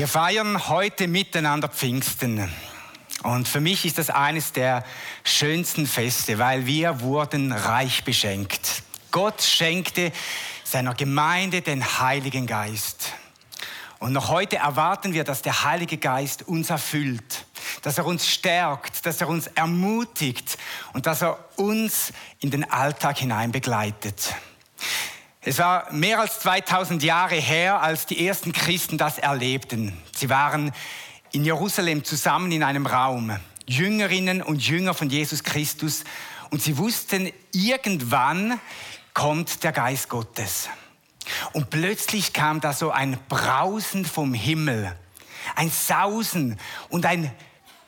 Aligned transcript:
Wir 0.00 0.08
feiern 0.08 0.66
heute 0.68 1.08
miteinander 1.08 1.68
Pfingsten. 1.68 2.50
Und 3.22 3.46
für 3.46 3.60
mich 3.60 3.84
ist 3.84 3.98
das 3.98 4.08
eines 4.08 4.52
der 4.52 4.82
schönsten 5.24 5.86
Feste, 5.86 6.38
weil 6.38 6.64
wir 6.64 7.02
wurden 7.02 7.52
reich 7.52 8.02
beschenkt. 8.02 8.82
Gott 9.10 9.42
schenkte 9.42 10.10
seiner 10.64 10.94
Gemeinde 10.94 11.60
den 11.60 11.84
Heiligen 12.00 12.46
Geist. 12.46 13.12
Und 13.98 14.14
noch 14.14 14.30
heute 14.30 14.56
erwarten 14.56 15.12
wir, 15.12 15.22
dass 15.22 15.42
der 15.42 15.64
Heilige 15.64 15.98
Geist 15.98 16.48
uns 16.48 16.70
erfüllt, 16.70 17.44
dass 17.82 17.98
er 17.98 18.06
uns 18.06 18.26
stärkt, 18.26 19.04
dass 19.04 19.20
er 19.20 19.28
uns 19.28 19.48
ermutigt 19.48 20.56
und 20.94 21.04
dass 21.04 21.20
er 21.20 21.44
uns 21.56 22.14
in 22.38 22.50
den 22.50 22.64
Alltag 22.70 23.18
hinein 23.18 23.52
begleitet. 23.52 24.34
Es 25.42 25.58
war 25.58 25.90
mehr 25.90 26.20
als 26.20 26.40
2000 26.40 27.02
Jahre 27.02 27.36
her, 27.36 27.80
als 27.80 28.04
die 28.04 28.26
ersten 28.26 28.52
Christen 28.52 28.98
das 28.98 29.16
erlebten. 29.16 29.96
Sie 30.14 30.28
waren 30.28 30.70
in 31.32 31.46
Jerusalem 31.46 32.04
zusammen 32.04 32.52
in 32.52 32.62
einem 32.62 32.84
Raum, 32.84 33.34
Jüngerinnen 33.66 34.42
und 34.42 34.66
Jünger 34.66 34.92
von 34.92 35.08
Jesus 35.08 35.42
Christus, 35.42 36.04
und 36.50 36.60
sie 36.60 36.76
wussten, 36.76 37.32
irgendwann 37.52 38.60
kommt 39.14 39.62
der 39.64 39.72
Geist 39.72 40.10
Gottes. 40.10 40.68
Und 41.52 41.70
plötzlich 41.70 42.34
kam 42.34 42.60
da 42.60 42.74
so 42.74 42.90
ein 42.90 43.18
Brausen 43.28 44.04
vom 44.04 44.34
Himmel, 44.34 44.94
ein 45.54 45.70
Sausen 45.70 46.58
und 46.90 47.06
ein 47.06 47.32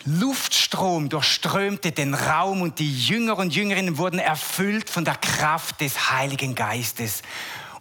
Luftstrom 0.05 1.09
durchströmte 1.09 1.93
den 1.93 2.15
Raum 2.15 2.63
und 2.63 2.79
die 2.79 2.93
Jünger 2.93 3.39
und 3.39 3.55
Jüngerinnen 3.55 3.99
wurden 3.99 4.19
erfüllt 4.19 4.91
von 4.91 5.05
der 5.05 5.15
Kraft 5.15 5.81
des 5.81 6.11
Heiligen 6.11 6.55
Geistes. 6.55 7.23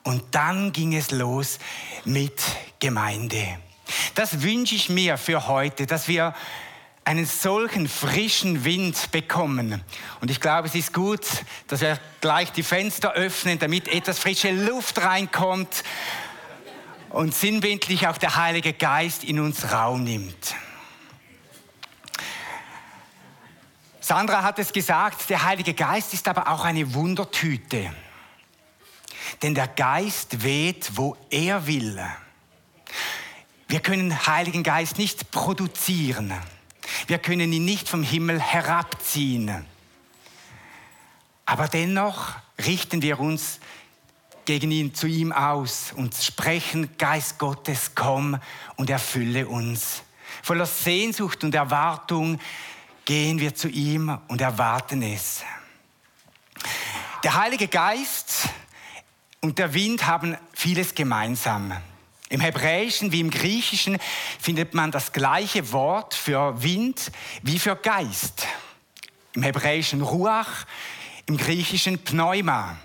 Und 0.03 0.23
dann 0.31 0.71
ging 0.71 0.95
es 0.95 1.11
los 1.11 1.57
mit 2.05 2.41
Gemeinde. 2.79 3.57
Das 4.15 4.41
wünsche 4.41 4.75
ich 4.75 4.89
mir 4.89 5.17
für 5.17 5.47
heute, 5.47 5.85
dass 5.87 6.07
wir 6.07 6.35
einen 7.03 7.25
solchen 7.25 7.87
frischen 7.87 8.63
Wind 8.63 9.11
bekommen. 9.11 9.83
Und 10.21 10.29
ich 10.29 10.39
glaube, 10.39 10.67
es 10.67 10.75
ist 10.75 10.93
gut, 10.93 11.25
dass 11.67 11.81
wir 11.81 11.99
gleich 12.21 12.51
die 12.51 12.63
Fenster 12.63 13.13
öffnen, 13.13 13.57
damit 13.57 13.87
etwas 13.87 14.19
frische 14.19 14.51
Luft 14.51 15.01
reinkommt 15.01 15.83
und 17.09 17.33
sinnbildlich 17.33 18.07
auch 18.07 18.17
der 18.17 18.35
Heilige 18.35 18.73
Geist 18.73 19.23
in 19.23 19.39
uns 19.39 19.71
Raum 19.71 20.03
nimmt. 20.03 20.55
Sandra 24.03 24.41
hat 24.41 24.57
es 24.57 24.73
gesagt, 24.73 25.29
der 25.29 25.43
Heilige 25.43 25.75
Geist 25.75 26.13
ist 26.15 26.27
aber 26.27 26.49
auch 26.49 26.65
eine 26.65 26.95
Wundertüte. 26.95 27.93
Denn 29.43 29.53
der 29.53 29.67
Geist 29.67 30.43
weht, 30.43 30.91
wo 30.95 31.15
er 31.29 31.67
will. 31.67 32.03
Wir 33.67 33.79
können 33.79 34.25
Heiligen 34.25 34.63
Geist 34.63 34.97
nicht 34.97 35.29
produzieren. 35.29 36.33
Wir 37.05 37.19
können 37.19 37.53
ihn 37.53 37.63
nicht 37.63 37.87
vom 37.87 38.01
Himmel 38.01 38.39
herabziehen. 38.39 39.65
Aber 41.45 41.67
dennoch 41.67 42.33
richten 42.65 43.03
wir 43.03 43.19
uns 43.19 43.59
gegen 44.45 44.71
ihn 44.71 44.95
zu 44.95 45.05
ihm 45.05 45.31
aus 45.31 45.93
und 45.95 46.15
sprechen, 46.15 46.97
Geist 46.97 47.37
Gottes, 47.37 47.91
komm 47.93 48.39
und 48.77 48.89
erfülle 48.89 49.47
uns. 49.47 50.01
Voller 50.41 50.65
Sehnsucht 50.65 51.43
und 51.43 51.53
Erwartung 51.53 52.39
gehen 53.05 53.39
wir 53.39 53.55
zu 53.55 53.67
ihm 53.67 54.17
und 54.27 54.41
erwarten 54.41 55.01
es. 55.01 55.43
Der 57.23 57.35
Heilige 57.35 57.67
Geist 57.67 58.49
und 59.41 59.59
der 59.59 59.73
Wind 59.73 60.05
haben 60.05 60.37
vieles 60.53 60.95
gemeinsam. 60.95 61.73
Im 62.29 62.39
Hebräischen 62.39 63.11
wie 63.11 63.19
im 63.19 63.29
Griechischen 63.29 63.97
findet 64.39 64.73
man 64.73 64.91
das 64.91 65.11
gleiche 65.11 65.71
Wort 65.71 66.13
für 66.13 66.63
Wind 66.63 67.11
wie 67.41 67.59
für 67.59 67.75
Geist. 67.75 68.47
Im 69.33 69.43
Hebräischen 69.43 70.01
Ruach, 70.01 70.65
im 71.25 71.37
Griechischen 71.37 71.99
Pneuma. 71.99 72.77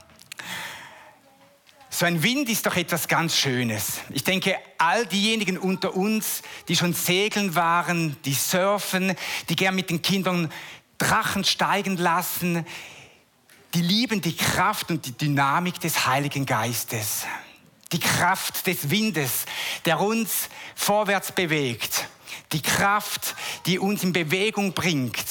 So 1.99 2.05
ein 2.05 2.23
Wind 2.23 2.51
ist 2.51 2.67
doch 2.67 2.77
etwas 2.77 3.09
ganz 3.09 3.39
Schönes. 3.39 4.01
Ich 4.11 4.23
denke, 4.23 4.55
all 4.77 5.07
diejenigen 5.07 5.57
unter 5.57 5.97
uns, 5.97 6.43
die 6.69 6.77
schon 6.77 6.93
segeln 6.93 7.55
waren, 7.55 8.19
die 8.27 8.35
surfen, 8.35 9.17
die 9.49 9.57
gern 9.57 9.75
mit 9.75 9.89
den 9.89 10.03
Kindern 10.03 10.53
Drachen 10.99 11.43
steigen 11.43 11.97
lassen, 11.97 12.67
die 13.73 13.81
lieben 13.81 14.21
die 14.21 14.37
Kraft 14.37 14.91
und 14.91 15.07
die 15.07 15.13
Dynamik 15.13 15.81
des 15.81 16.07
Heiligen 16.07 16.45
Geistes. 16.45 17.25
Die 17.93 18.01
Kraft 18.01 18.67
des 18.67 18.91
Windes, 18.91 19.47
der 19.87 19.99
uns 19.99 20.51
vorwärts 20.75 21.33
bewegt. 21.33 22.09
Die 22.53 22.61
Kraft, 22.61 23.35
die 23.65 23.79
uns 23.79 24.03
in 24.03 24.13
Bewegung 24.13 24.75
bringt. 24.75 25.25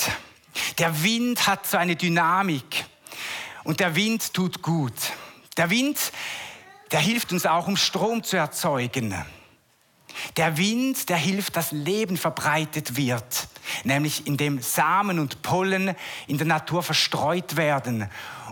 Der 0.80 1.04
Wind 1.04 1.46
hat 1.46 1.68
so 1.68 1.78
eine 1.78 1.96
Dynamik. 1.96 2.86
Und 3.64 3.82
der 3.82 3.96
Wind 3.96 4.34
tut 4.34 4.64
gut. 4.64 4.96
Der 5.58 5.70
Wind 5.70 6.00
der 6.92 7.00
hilft 7.00 7.32
uns 7.32 7.46
auch, 7.46 7.68
um 7.68 7.78
Strom 7.78 8.24
zu 8.24 8.38
erzeugen. 8.38 9.16
Der 10.38 10.58
Wind, 10.58 11.10
der 11.10 11.18
hilft, 11.18 11.58
dass 11.58 11.72
Leben 11.72 12.18
verbreitet 12.18 12.96
wird, 12.96 13.48
nämlich 13.84 14.28
indem 14.28 14.62
Samen 14.62 15.20
und 15.20 15.42
Pollen 15.42 15.96
in 16.28 16.38
der 16.38 16.48
Natur 16.48 16.84
verstreut 16.84 17.58
werden 17.58 18.10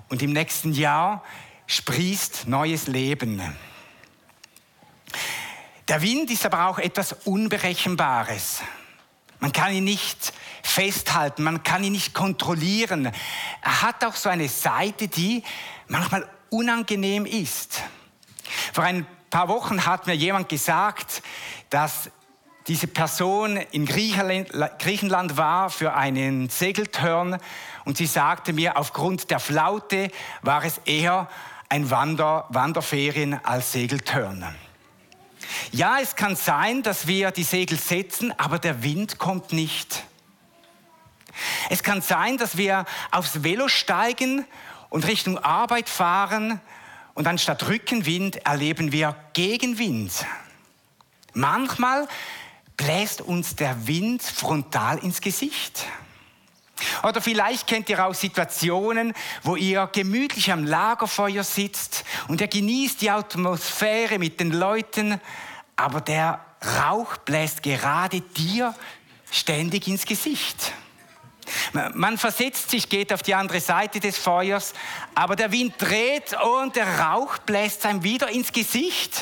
und 0.10 0.22
im 0.22 0.34
nächsten 0.34 0.74
Jahr 0.74 1.24
sprießt 1.68 2.48
neues 2.48 2.88
Leben. 2.88 3.42
Der 5.88 6.02
Wind 6.02 6.32
ist 6.32 6.46
aber 6.46 6.68
auch 6.68 6.80
etwas 6.80 7.14
Unberechenbares. 7.26 8.62
Man 9.40 9.52
kann 9.52 9.74
ihn 9.74 9.84
nicht 9.84 10.34
festhalten, 10.62 11.44
man 11.44 11.64
kann 11.64 11.84
ihn 11.84 11.92
nicht 11.92 12.14
kontrollieren. 12.14 13.12
Er 13.62 13.82
hat 13.82 14.04
auch 14.06 14.16
so 14.16 14.30
eine 14.30 14.48
Seite, 14.48 15.08
die 15.10 15.44
manchmal 15.88 16.28
unangenehm 16.50 17.26
ist. 17.26 17.82
Vor 18.74 18.84
ein 18.84 19.06
paar 19.30 19.48
Wochen 19.48 19.86
hat 19.86 20.08
mir 20.08 20.16
jemand 20.16 20.50
gesagt, 20.50 21.24
dass 21.70 22.10
diese 22.68 22.88
Person 22.88 23.58
in 23.58 23.86
Griechenland 23.86 25.38
war 25.38 25.70
für 25.70 25.96
einen 25.96 26.50
Segeltörn 26.50 27.38
und 27.84 27.98
sie 27.98 28.06
sagte 28.06 28.54
mir, 28.54 28.78
aufgrund 28.78 29.32
der 29.32 29.40
Flaute 29.40 30.10
war 30.42 30.64
es 30.64 30.80
eher 30.86 31.28
ein 31.68 31.90
Wander, 31.90 32.46
Wanderferien 32.50 33.44
als 33.44 33.74
Segeltörn. 33.74 34.56
Ja, 35.72 35.98
es 36.02 36.16
kann 36.16 36.36
sein, 36.36 36.84
dass 36.84 37.08
wir 37.08 37.32
die 37.32 37.44
Segel 37.44 37.78
setzen, 37.78 38.34
aber 38.40 38.60
der 38.60 38.84
Wind 38.84 39.18
kommt 39.18 39.52
nicht. 39.52 40.04
Es 41.70 41.84
kann 41.84 42.02
sein, 42.02 42.38
dass 42.38 42.58
wir 42.58 42.86
aufs 43.12 43.44
Velo 43.44 43.68
steigen 43.68 44.46
und 44.90 45.08
Richtung 45.08 45.38
Arbeit 45.38 45.90
fahren 45.90 46.62
und 47.14 47.28
anstatt 47.28 47.68
Rückenwind 47.68 48.46
erleben 48.46 48.92
wir 48.92 49.16
Gegenwind. 49.34 50.26
Manchmal 51.34 52.08
bläst 52.78 53.22
uns 53.22 53.56
der 53.56 53.88
Wind 53.88 54.22
frontal 54.22 54.98
ins 55.00 55.22
Gesicht. 55.22 55.86
Oder 57.04 57.22
vielleicht 57.22 57.68
kennt 57.68 57.90
ihr 57.90 58.06
auch 58.06 58.14
Situationen, 58.14 59.14
wo 59.44 59.56
ihr 59.56 59.88
gemütlich 59.92 60.52
am 60.52 60.66
Lagerfeuer 60.66 61.44
sitzt 61.44 62.04
und 62.28 62.42
ihr 62.42 62.48
genießt 62.48 63.02
die 63.02 63.10
Atmosphäre 63.10 64.20
mit 64.20 64.40
den 64.40 64.52
Leuten, 64.52 65.20
aber 65.76 66.02
der 66.02 66.44
Rauch 66.82 67.18
bläst 67.18 67.64
gerade 67.64 68.22
dir 68.22 68.74
ständig 69.32 69.88
ins 69.88 70.06
Gesicht. 70.06 70.74
Man 71.94 72.18
versetzt 72.18 72.70
sich, 72.70 72.90
geht 72.90 73.14
auf 73.14 73.24
die 73.24 73.36
andere 73.36 73.60
Seite 73.60 74.00
des 74.00 74.18
Feuers, 74.18 74.74
aber 75.16 75.36
der 75.36 75.52
Wind 75.52 75.76
dreht 75.78 76.36
und 76.42 76.76
der 76.76 77.00
Rauch 77.00 77.38
bläst 77.40 77.86
einem 77.86 78.04
wieder 78.04 78.30
ins 78.30 78.52
Gesicht. 78.52 79.22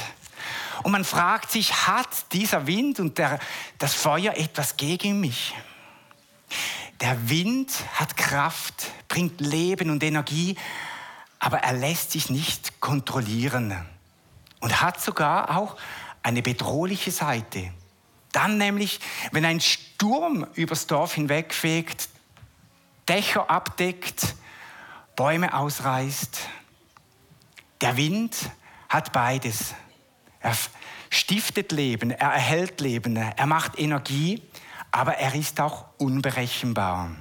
Und 0.84 0.92
man 0.92 1.06
fragt 1.06 1.52
sich, 1.52 1.88
hat 1.88 2.10
dieser 2.32 2.66
Wind 2.68 3.00
und 3.00 3.18
der, 3.18 3.40
das 3.78 3.94
Feuer 3.94 4.34
etwas 4.36 4.78
gegen 4.78 5.20
mich? 5.20 5.54
Der 7.00 7.30
Wind 7.30 7.72
hat 7.96 8.18
Kraft, 8.18 8.88
bringt 9.08 9.42
Leben 9.42 9.90
und 9.90 10.04
Energie, 10.04 10.56
aber 11.40 11.60
er 11.60 11.74
lässt 11.74 12.12
sich 12.12 12.30
nicht 12.30 12.80
kontrollieren 12.80 13.76
und 14.60 14.82
hat 14.82 15.02
sogar 15.02 15.58
auch 15.58 15.78
eine 16.24 16.42
bedrohliche 16.42 17.12
Seite. 17.12 17.72
Dann 18.32 18.58
nämlich, 18.58 19.00
wenn 19.32 19.46
ein 19.46 19.60
Sturm 19.60 20.48
übers 20.54 20.88
Dorf 20.88 21.16
hinwegfegt, 21.16 22.08
Dächer 23.12 23.50
abdeckt, 23.50 24.36
Bäume 25.18 25.54
ausreißt. 25.54 26.48
Der 27.82 27.98
Wind 27.98 28.38
hat 28.88 29.12
beides. 29.12 29.76
Er 30.40 30.56
stiftet 31.10 31.74
Leben, 31.74 32.12
er 32.12 32.30
erhält 32.30 32.80
Leben, 32.80 33.18
er 33.18 33.46
macht 33.48 33.78
Energie, 33.78 34.42
aber 34.92 35.18
er 35.18 35.36
ist 35.36 35.60
auch 35.60 35.88
unberechenbar. 35.98 37.12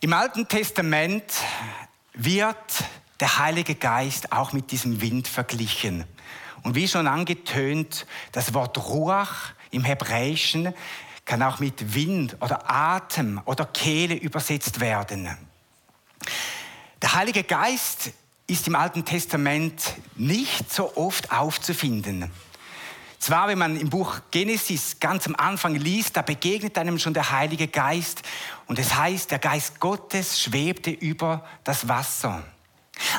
Im 0.00 0.12
Alten 0.12 0.46
Testament 0.46 1.32
wird 2.12 2.84
der 3.18 3.38
Heilige 3.38 3.76
Geist 3.76 4.30
auch 4.30 4.52
mit 4.52 4.72
diesem 4.72 5.00
Wind 5.00 5.26
verglichen. 5.26 6.04
Und 6.64 6.74
wie 6.74 6.86
schon 6.86 7.06
angetönt, 7.06 8.04
das 8.32 8.52
Wort 8.52 8.76
Ruach 8.76 9.52
im 9.70 9.84
Hebräischen 9.84 10.74
kann 11.28 11.42
auch 11.42 11.58
mit 11.58 11.94
Wind 11.94 12.38
oder 12.40 12.70
Atem 12.70 13.38
oder 13.44 13.66
Kehle 13.66 14.14
übersetzt 14.14 14.80
werden. 14.80 15.28
Der 17.02 17.12
Heilige 17.12 17.44
Geist 17.44 18.12
ist 18.46 18.66
im 18.66 18.74
Alten 18.74 19.04
Testament 19.04 19.94
nicht 20.16 20.72
so 20.72 20.96
oft 20.96 21.30
aufzufinden. 21.30 22.30
Zwar, 23.18 23.48
wenn 23.48 23.58
man 23.58 23.78
im 23.78 23.90
Buch 23.90 24.20
Genesis 24.30 25.00
ganz 25.00 25.26
am 25.26 25.36
Anfang 25.36 25.74
liest, 25.74 26.16
da 26.16 26.22
begegnet 26.22 26.78
einem 26.78 26.98
schon 26.98 27.12
der 27.12 27.30
Heilige 27.30 27.68
Geist 27.68 28.22
und 28.66 28.78
es 28.78 28.94
heißt, 28.94 29.30
der 29.30 29.38
Geist 29.38 29.80
Gottes 29.80 30.40
schwebte 30.40 30.90
über 30.90 31.44
das 31.62 31.88
Wasser. 31.88 32.42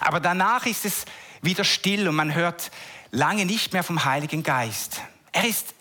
Aber 0.02 0.20
danach 0.20 0.66
ist 0.66 0.84
es 0.84 1.06
wieder 1.44 1.64
still 1.64 2.08
und 2.08 2.16
man 2.16 2.34
hört 2.34 2.72
lange 3.12 3.46
nicht 3.46 3.72
mehr 3.72 3.84
vom 3.84 4.04
Heiligen 4.04 4.42
Geist. 4.42 5.00
Er 5.32 5.48
ist 5.48 5.76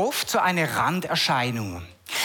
oft 0.00 0.30
so 0.30 0.38
eine 0.38 0.76
Randerscheinung. 0.76 1.82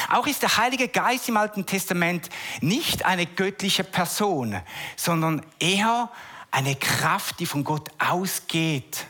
Auch 0.09 0.27
ist 0.27 0.41
der 0.41 0.57
Heilige 0.57 0.87
Geist 0.87 1.29
im 1.29 1.37
Alten 1.37 1.65
Testament 1.65 2.29
nicht 2.61 3.05
eine 3.05 3.25
göttliche 3.25 3.83
Person, 3.83 4.59
sondern 4.95 5.45
eher 5.59 6.09
eine 6.51 6.75
Kraft, 6.75 7.39
die 7.39 7.45
von 7.45 7.63
Gott 7.63 7.89
ausgeht 7.99 9.05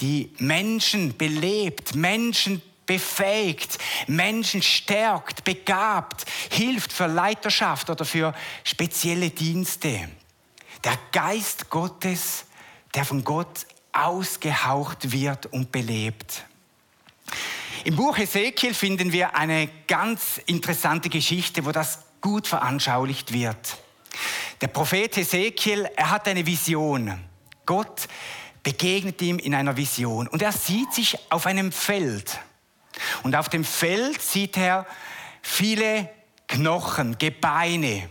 die 0.00 0.30
Menschen 0.38 1.16
belebt, 1.16 1.94
Menschen 1.94 2.62
befähigt, 2.86 3.78
Menschen 4.06 4.62
stärkt, 4.62 5.44
begabt, 5.44 6.26
hilft 6.50 6.92
für 6.92 7.06
Leiterschaft 7.06 7.88
oder 7.88 8.04
für 8.04 8.34
spezielle 8.62 9.30
Dienste. 9.30 10.08
Der 10.82 10.98
Geist 11.12 11.70
Gottes, 11.70 12.44
der 12.94 13.04
von 13.04 13.24
Gott 13.24 13.66
ausgehaucht 13.92 15.12
wird 15.12 15.46
und 15.46 15.72
belebt. 15.72 16.44
Im 17.84 17.96
Buch 17.96 18.16
Ezekiel 18.16 18.72
finden 18.72 19.12
wir 19.12 19.36
eine 19.36 19.68
ganz 19.86 20.40
interessante 20.46 21.10
Geschichte, 21.10 21.66
wo 21.66 21.70
das 21.70 21.98
gut 22.22 22.46
veranschaulicht 22.46 23.34
wird. 23.34 23.76
Der 24.62 24.68
Prophet 24.68 25.18
Ezekiel, 25.18 25.90
er 25.94 26.08
hat 26.08 26.26
eine 26.26 26.46
Vision. 26.46 27.22
Gott 27.66 28.08
begegnet 28.62 29.20
ihm 29.20 29.38
in 29.38 29.54
einer 29.54 29.76
Vision 29.76 30.28
und 30.28 30.40
er 30.40 30.52
sieht 30.52 30.94
sich 30.94 31.18
auf 31.30 31.44
einem 31.44 31.72
Feld. 31.72 32.40
Und 33.22 33.36
auf 33.36 33.50
dem 33.50 33.64
Feld 33.64 34.22
sieht 34.22 34.56
er 34.56 34.86
viele 35.42 36.08
Knochen, 36.48 37.18
Gebeine, 37.18 38.08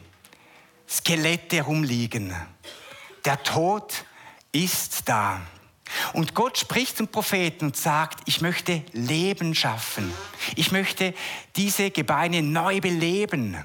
Skelette 0.88 1.64
rumliegen. 1.64 2.36
Der 3.26 3.42
Tod 3.42 4.06
ist 4.52 5.10
da. 5.10 5.42
Und 6.14 6.34
Gott 6.34 6.58
spricht 6.58 6.98
zum 6.98 7.08
Propheten 7.08 7.66
und 7.66 7.78
sagt, 7.78 8.22
ich 8.26 8.42
möchte 8.42 8.84
Leben 8.94 9.56
schaffen. 9.56 10.14
Ich 10.56 10.72
möchte 10.72 11.14
diese 11.56 11.92
Gebeine 11.92 12.42
neu 12.42 12.82
beleben. 12.82 13.58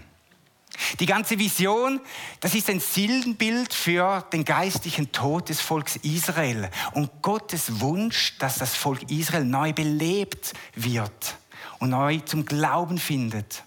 Die 1.00 1.06
ganze 1.06 1.38
Vision, 1.38 2.00
das 2.40 2.54
ist 2.54 2.70
ein 2.70 2.80
Sinnbild 2.80 3.74
für 3.74 4.24
den 4.32 4.44
geistlichen 4.44 5.10
Tod 5.10 5.48
des 5.48 5.60
Volkes 5.60 5.96
Israel 5.96 6.70
und 6.92 7.10
Gottes 7.20 7.80
Wunsch, 7.80 8.38
dass 8.38 8.58
das 8.58 8.76
Volk 8.76 9.10
Israel 9.10 9.44
neu 9.44 9.72
belebt 9.72 10.54
wird 10.74 11.36
und 11.80 11.90
neu 11.90 12.18
zum 12.20 12.44
Glauben 12.44 12.98
findet. 12.98 13.64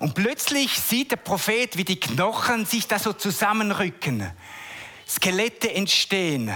Und 0.00 0.14
plötzlich 0.14 0.78
sieht 0.80 1.12
der 1.12 1.16
Prophet, 1.16 1.76
wie 1.76 1.84
die 1.84 2.00
Knochen 2.00 2.66
sich 2.66 2.88
da 2.88 2.98
so 2.98 3.12
zusammenrücken, 3.12 4.30
Skelette 5.08 5.72
entstehen, 5.72 6.52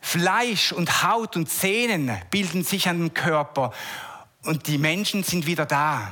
Fleisch 0.00 0.72
und 0.72 1.02
Haut 1.02 1.36
und 1.36 1.48
Zähnen 1.48 2.16
bilden 2.30 2.64
sich 2.64 2.88
an 2.88 2.98
dem 2.98 3.14
Körper 3.14 3.72
und 4.44 4.66
die 4.66 4.78
Menschen 4.78 5.22
sind 5.22 5.46
wieder 5.46 5.66
da 5.66 6.10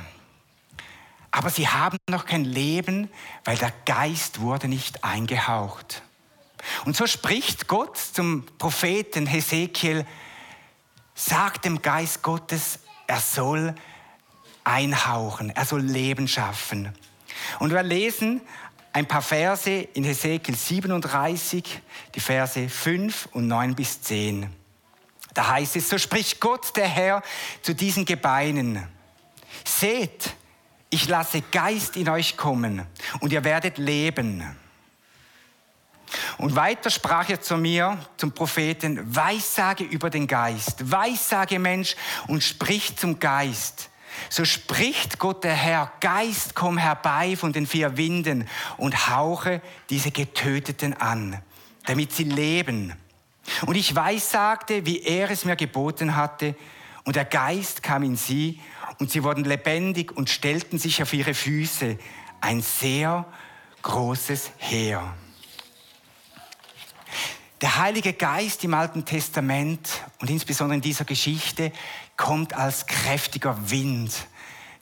aber 1.31 1.49
sie 1.49 1.67
haben 1.67 1.97
noch 2.09 2.25
kein 2.25 2.43
Leben, 2.43 3.09
weil 3.43 3.57
der 3.57 3.71
Geist 3.85 4.41
wurde 4.41 4.67
nicht 4.67 5.03
eingehaucht. 5.03 6.01
Und 6.85 6.95
so 6.95 7.07
spricht 7.07 7.67
Gott 7.67 7.97
zum 7.97 8.45
Propheten 8.57 9.25
Hesekiel, 9.25 10.05
sagt 11.13 11.65
dem 11.65 11.81
Geist 11.81 12.21
Gottes, 12.21 12.79
er 13.07 13.19
soll 13.19 13.75
einhauchen, 14.63 15.51
er 15.51 15.65
soll 15.65 15.81
Leben 15.81 16.27
schaffen. 16.27 16.93
Und 17.59 17.71
wir 17.71 17.83
lesen 17.83 18.41
ein 18.93 19.07
paar 19.07 19.21
Verse 19.21 19.69
in 19.69 20.03
Hesekiel 20.03 20.55
37, 20.55 21.81
die 22.15 22.19
Verse 22.19 22.69
5 22.69 23.29
und 23.33 23.47
9 23.47 23.75
bis 23.75 24.01
10. 24.01 24.49
Da 25.33 25.47
heißt 25.47 25.75
es, 25.75 25.89
so 25.89 25.97
spricht 25.97 26.39
Gott 26.39 26.75
der 26.75 26.87
Herr 26.87 27.21
zu 27.61 27.73
diesen 27.73 28.05
Gebeinen. 28.05 28.87
Seht, 29.63 30.35
ich 30.89 31.07
lasse 31.07 31.41
Geist 31.41 31.97
in 31.97 32.09
euch 32.09 32.35
kommen 32.35 32.85
und 33.19 33.31
ihr 33.31 33.43
werdet 33.43 33.77
leben. 33.77 34.43
Und 36.39 36.55
weiter 36.55 36.89
sprach 36.89 37.29
er 37.29 37.39
zu 37.39 37.57
mir, 37.57 37.99
zum 38.17 38.31
Propheten, 38.31 39.15
Weissage 39.15 39.83
über 39.83 40.09
den 40.09 40.25
Geist, 40.25 40.91
Weissage 40.91 41.59
Mensch 41.59 41.95
und 42.27 42.43
sprich 42.43 42.97
zum 42.97 43.19
Geist. 43.19 43.89
So 44.29 44.45
spricht 44.45 45.19
Gott 45.19 45.43
der 45.43 45.53
Herr, 45.53 45.91
Geist, 45.99 46.55
komm 46.55 46.77
herbei 46.77 47.35
von 47.35 47.53
den 47.53 47.67
vier 47.67 47.97
Winden 47.97 48.47
und 48.77 49.09
hauche 49.09 49.61
diese 49.89 50.11
Getöteten 50.11 50.93
an, 50.93 51.41
damit 51.85 52.11
sie 52.11 52.23
leben. 52.23 52.93
Und 53.65 53.75
ich 53.75 53.95
weissagte, 53.95 54.85
wie 54.85 55.01
er 55.01 55.29
es 55.31 55.45
mir 55.45 55.55
geboten 55.55 56.15
hatte, 56.15 56.55
und 57.05 57.15
der 57.15 57.25
Geist 57.25 57.81
kam 57.81 58.03
in 58.03 58.15
sie 58.15 58.59
und 58.99 59.09
sie 59.09 59.23
wurden 59.23 59.43
lebendig 59.43 60.15
und 60.15 60.29
stellten 60.29 60.77
sich 60.77 61.01
auf 61.01 61.13
ihre 61.13 61.33
Füße. 61.33 61.97
Ein 62.41 62.61
sehr 62.61 63.25
großes 63.81 64.51
Heer. 64.57 65.15
Der 67.61 67.77
Heilige 67.77 68.13
Geist 68.13 68.63
im 68.63 68.73
Alten 68.73 69.03
Testament 69.05 69.89
und 70.19 70.29
insbesondere 70.29 70.75
in 70.75 70.81
dieser 70.81 71.03
Geschichte 71.03 71.73
kommt 72.19 72.53
als 72.53 72.85
kräftiger 72.85 73.71
Wind, 73.71 74.11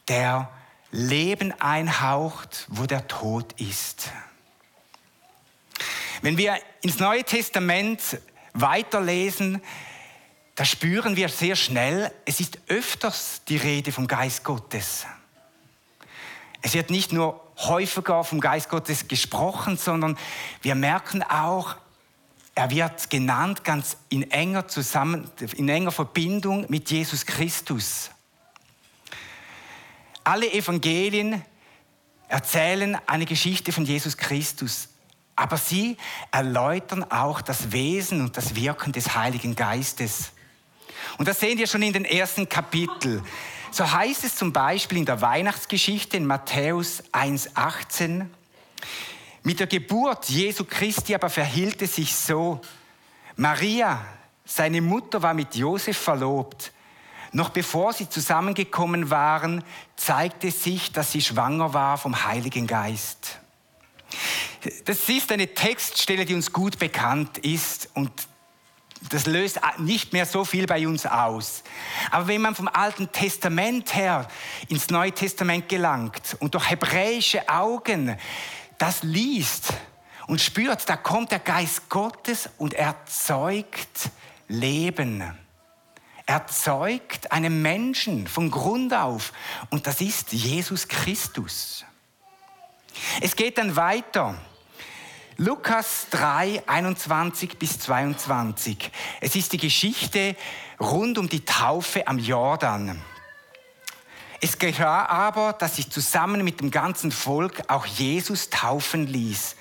der 0.08 0.50
Leben 0.90 1.54
einhaucht, 1.62 2.66
wo 2.68 2.88
der 2.88 3.08
Tod 3.08 3.54
ist. 3.62 4.10
Wenn 6.24 6.36
wir 6.40 6.58
ins 6.82 6.98
Neue 6.98 7.24
Testament 7.24 8.02
weiterlesen, 8.54 9.62
da 10.56 10.66
spüren 10.66 11.16
wir 11.16 11.30
sehr 11.30 11.56
schnell, 11.56 12.12
es 12.26 12.40
ist 12.40 12.58
öfters 12.70 13.44
die 13.48 13.58
Rede 13.58 13.92
vom 13.92 14.08
Geist 14.08 14.44
Gottes. 14.44 15.06
Es 16.64 16.74
wird 16.74 16.90
nicht 16.90 17.12
nur 17.12 17.40
häufiger 17.58 18.24
vom 18.24 18.40
Geist 18.40 18.68
Gottes 18.68 19.08
gesprochen, 19.08 19.78
sondern 19.78 20.18
wir 20.64 20.74
merken 20.74 21.22
auch, 21.22 21.76
er 22.58 22.72
wird 22.72 23.12
genannt 23.12 23.64
ganz 23.64 23.98
in 24.10 24.32
enger, 24.32 24.68
Zusammen 24.68 25.30
in 25.58 25.70
enger 25.70 25.92
Verbindung 25.92 26.66
mit 26.70 26.90
Jesus 26.90 27.24
Christus. 27.24 28.10
Alle 30.24 30.52
Evangelien 30.52 31.44
erzählen 32.28 32.98
eine 33.06 33.28
Geschichte 33.28 33.72
von 33.72 33.86
Jesus 33.86 34.18
Christus, 34.18 34.90
aber 35.36 35.58
sie 35.58 35.98
erläutern 36.32 37.04
auch 37.12 37.42
das 37.42 37.72
Wesen 37.72 38.22
und 38.22 38.36
das 38.38 38.56
Wirken 38.56 38.92
des 38.92 39.14
Heiligen 39.14 39.56
Geistes. 39.56 40.32
Und 41.20 41.28
das 41.28 41.40
sehen 41.40 41.60
wir 41.60 41.68
schon 41.68 41.84
in 41.84 41.94
den 41.94 42.06
ersten 42.06 42.50
Kapiteln. 42.50 43.24
So 43.70 43.92
heißt 43.92 44.24
es 44.24 44.36
zum 44.36 44.52
Beispiel 44.52 44.98
in 44.98 45.06
der 45.06 45.22
Weihnachtsgeschichte 45.22 46.18
in 46.18 46.26
Matthäus 46.26 47.04
1,18. 47.14 48.26
Mit 49.48 49.62
der 49.62 49.68
Geburt 49.68 50.26
Jesu 50.26 50.66
Christi 50.66 51.16
aber 51.16 51.30
verhielt 51.30 51.82
es 51.82 51.96
sich 51.96 52.14
so. 52.14 52.60
Maria, 53.38 54.06
seine 54.44 54.82
Mutter, 54.82 55.22
war 55.22 55.34
mit 55.34 55.56
Josef 55.56 55.98
verlobt. 55.98 56.74
Noch 57.32 57.52
bevor 57.52 57.94
sie 57.94 58.10
zusammengekommen 58.10 59.10
waren, 59.10 59.64
zeigte 59.96 60.52
sich, 60.52 60.92
dass 60.92 61.14
sie 61.14 61.22
schwanger 61.22 61.74
war 61.74 61.98
vom 61.98 62.26
Heiligen 62.26 62.68
Geist. 62.68 63.40
Das 64.84 65.08
ist 65.08 65.32
eine 65.32 65.48
Textstelle, 65.54 66.26
die 66.26 66.34
uns 66.34 66.52
gut 66.52 66.78
bekannt 66.78 67.38
ist 67.38 67.90
und 67.94 68.12
das 69.10 69.28
löst 69.28 69.62
nicht 69.78 70.12
mehr 70.12 70.26
so 70.26 70.44
viel 70.44 70.66
bei 70.66 70.86
uns 70.86 71.06
aus. 71.06 71.64
Aber 72.12 72.28
wenn 72.28 72.42
man 72.42 72.54
vom 72.54 72.68
Alten 72.68 73.14
Testament 73.14 73.96
her 73.96 74.28
ins 74.68 74.90
Neue 74.90 75.14
Testament 75.14 75.70
gelangt 75.70 76.36
und 76.42 76.54
durch 76.54 76.70
hebräische 76.70 77.48
Augen 77.48 78.18
das 78.78 79.04
liest 79.04 79.74
und 80.28 80.42
spürt, 80.42 80.88
da 80.90 80.98
kommt 80.98 81.32
der 81.32 81.40
Geist 81.40 81.90
Gottes 81.90 82.50
und 82.58 82.74
erzeugt 82.74 84.10
Leben. 84.48 85.24
Erzeugt 86.26 87.32
einen 87.32 87.62
Menschen 87.62 88.28
von 88.28 88.52
Grund 88.52 88.94
auf. 88.94 89.32
Und 89.70 89.88
das 89.88 90.02
ist 90.02 90.34
Jesus 90.34 90.88
Christus. 90.88 91.86
Es 93.22 93.36
geht 93.36 93.58
dann 93.58 93.76
weiter. 93.76 94.38
Lukas 95.38 96.08
3, 96.10 96.64
21 96.68 97.58
bis 97.58 97.80
22. 97.80 98.92
Es 99.22 99.36
ist 99.36 99.54
die 99.54 99.58
Geschichte 99.58 100.36
rund 100.80 101.18
um 101.18 101.30
die 101.30 101.46
Taufe 101.46 102.08
am 102.08 102.18
Jordan. 102.20 103.02
Es 104.40 104.60
geschah 104.60 105.06
aber, 105.08 105.54
dass 105.54 105.78
sich 105.78 105.90
zusammen 105.90 106.44
mit 106.44 106.60
dem 106.62 106.70
ganzen 106.70 107.12
Volk 107.12 107.64
auch 107.68 107.86
Jesus 107.86 108.50
taufen 108.50 109.08
ließ. 109.08 109.56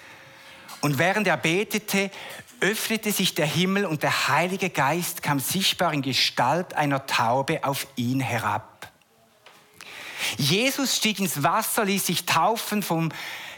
Und 0.82 0.98
während 0.98 1.26
er 1.26 1.38
betete, 1.38 2.10
öffnete 2.60 3.12
sich 3.12 3.34
der 3.34 3.46
Himmel 3.46 3.86
und 3.86 4.02
der 4.02 4.28
Heilige 4.28 4.70
Geist 4.70 5.22
kam 5.22 5.40
sichtbar 5.40 5.92
in 5.92 6.02
Gestalt 6.02 6.74
einer 6.74 7.06
Taube 7.06 7.64
auf 7.64 7.86
ihn 7.96 8.20
herab. 8.20 8.90
Jesus 10.36 10.96
stieg 10.96 11.18
ins 11.20 11.42
Wasser, 11.42 11.84
ließ 11.84 12.06
sich 12.06 12.26
taufen 12.26 12.82
vom 12.82 13.10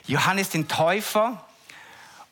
Johannes 0.07 0.51
den 0.51 0.69
Täufer 0.69 1.45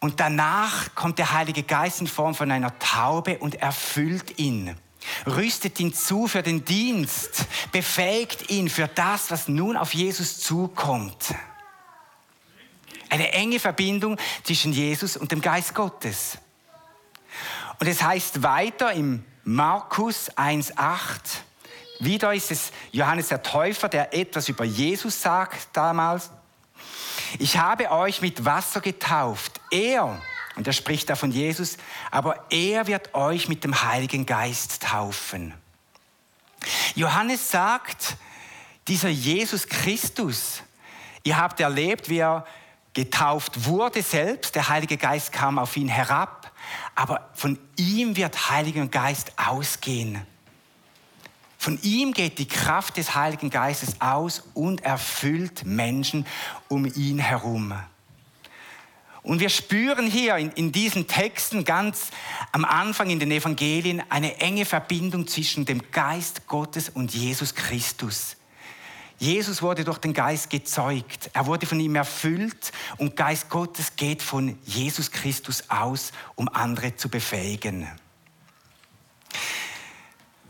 und 0.00 0.20
danach 0.20 0.94
kommt 0.94 1.18
der 1.18 1.32
Heilige 1.32 1.62
Geist 1.62 2.00
in 2.00 2.06
Form 2.06 2.34
von 2.34 2.50
einer 2.50 2.78
Taube 2.78 3.38
und 3.38 3.56
erfüllt 3.56 4.38
ihn, 4.38 4.76
rüstet 5.26 5.78
ihn 5.80 5.94
zu 5.94 6.26
für 6.26 6.42
den 6.42 6.64
Dienst, 6.64 7.46
befähigt 7.72 8.50
ihn 8.50 8.68
für 8.68 8.88
das, 8.88 9.30
was 9.30 9.48
nun 9.48 9.76
auf 9.76 9.94
Jesus 9.94 10.38
zukommt. 10.38 11.34
Eine 13.08 13.32
enge 13.32 13.60
Verbindung 13.60 14.18
zwischen 14.42 14.72
Jesus 14.72 15.16
und 15.16 15.32
dem 15.32 15.40
Geist 15.40 15.74
Gottes. 15.74 16.38
Und 17.78 17.86
es 17.86 18.02
heißt 18.02 18.42
weiter 18.42 18.92
im 18.92 19.24
Markus 19.44 20.30
1.8, 20.32 21.20
wieder 22.00 22.34
ist 22.34 22.50
es 22.50 22.72
Johannes 22.92 23.28
der 23.28 23.42
Täufer, 23.42 23.88
der 23.88 24.12
etwas 24.12 24.48
über 24.48 24.64
Jesus 24.64 25.22
sagt 25.22 25.68
damals 25.72 26.30
ich 27.38 27.58
habe 27.58 27.90
euch 27.90 28.22
mit 28.22 28.44
Wasser 28.44 28.80
getauft. 28.80 29.60
Er, 29.70 30.20
und 30.56 30.66
er 30.66 30.72
spricht 30.72 31.08
da 31.10 31.14
von 31.14 31.30
Jesus, 31.30 31.76
aber 32.10 32.46
er 32.50 32.86
wird 32.86 33.14
euch 33.14 33.48
mit 33.48 33.62
dem 33.62 33.82
Heiligen 33.82 34.26
Geist 34.26 34.82
taufen. 34.82 35.54
Johannes 36.94 37.50
sagt, 37.50 38.16
dieser 38.88 39.10
Jesus 39.10 39.68
Christus, 39.68 40.62
ihr 41.22 41.36
habt 41.36 41.60
erlebt, 41.60 42.08
wie 42.08 42.18
er 42.18 42.46
getauft 42.94 43.66
wurde 43.66 44.02
selbst, 44.02 44.54
der 44.54 44.68
Heilige 44.70 44.96
Geist 44.96 45.30
kam 45.30 45.58
auf 45.58 45.76
ihn 45.76 45.88
herab, 45.88 46.50
aber 46.94 47.28
von 47.34 47.58
ihm 47.76 48.16
wird 48.16 48.50
Heiliger 48.50 48.86
Geist 48.86 49.32
ausgehen. 49.36 50.26
Von 51.58 51.78
ihm 51.82 52.12
geht 52.12 52.38
die 52.38 52.48
Kraft 52.48 52.96
des 52.96 53.14
Heiligen 53.14 53.50
Geistes 53.50 54.00
aus 54.00 54.44
und 54.54 54.82
erfüllt 54.82 55.66
Menschen 55.66 56.26
um 56.68 56.86
ihn 56.86 57.18
herum. 57.18 57.74
Und 59.26 59.40
wir 59.40 59.48
spüren 59.48 60.06
hier 60.06 60.36
in, 60.36 60.52
in, 60.52 60.70
diesen 60.70 61.08
Texten 61.08 61.64
ganz 61.64 62.10
am 62.52 62.64
Anfang 62.64 63.10
in 63.10 63.18
den 63.18 63.32
Evangelien 63.32 64.00
eine 64.08 64.36
enge 64.38 64.64
Verbindung 64.64 65.26
zwischen 65.26 65.64
dem 65.64 65.90
Geist 65.90 66.46
Gottes 66.46 66.90
und 66.90 67.12
Jesus 67.12 67.52
Christus. 67.56 68.36
Jesus 69.18 69.62
wurde 69.62 69.82
durch 69.82 69.98
den 69.98 70.12
Geist 70.12 70.48
gezeugt, 70.48 71.30
er 71.32 71.46
wurde 71.46 71.66
von 71.66 71.80
ihm 71.80 71.96
erfüllt 71.96 72.70
und 72.98 73.16
Geist 73.16 73.48
Gottes 73.48 73.96
geht 73.96 74.22
von 74.22 74.60
Jesus 74.64 75.10
Christus 75.10 75.70
aus, 75.70 76.12
um 76.36 76.48
andere 76.48 76.94
zu 76.94 77.08
befähigen. 77.08 77.88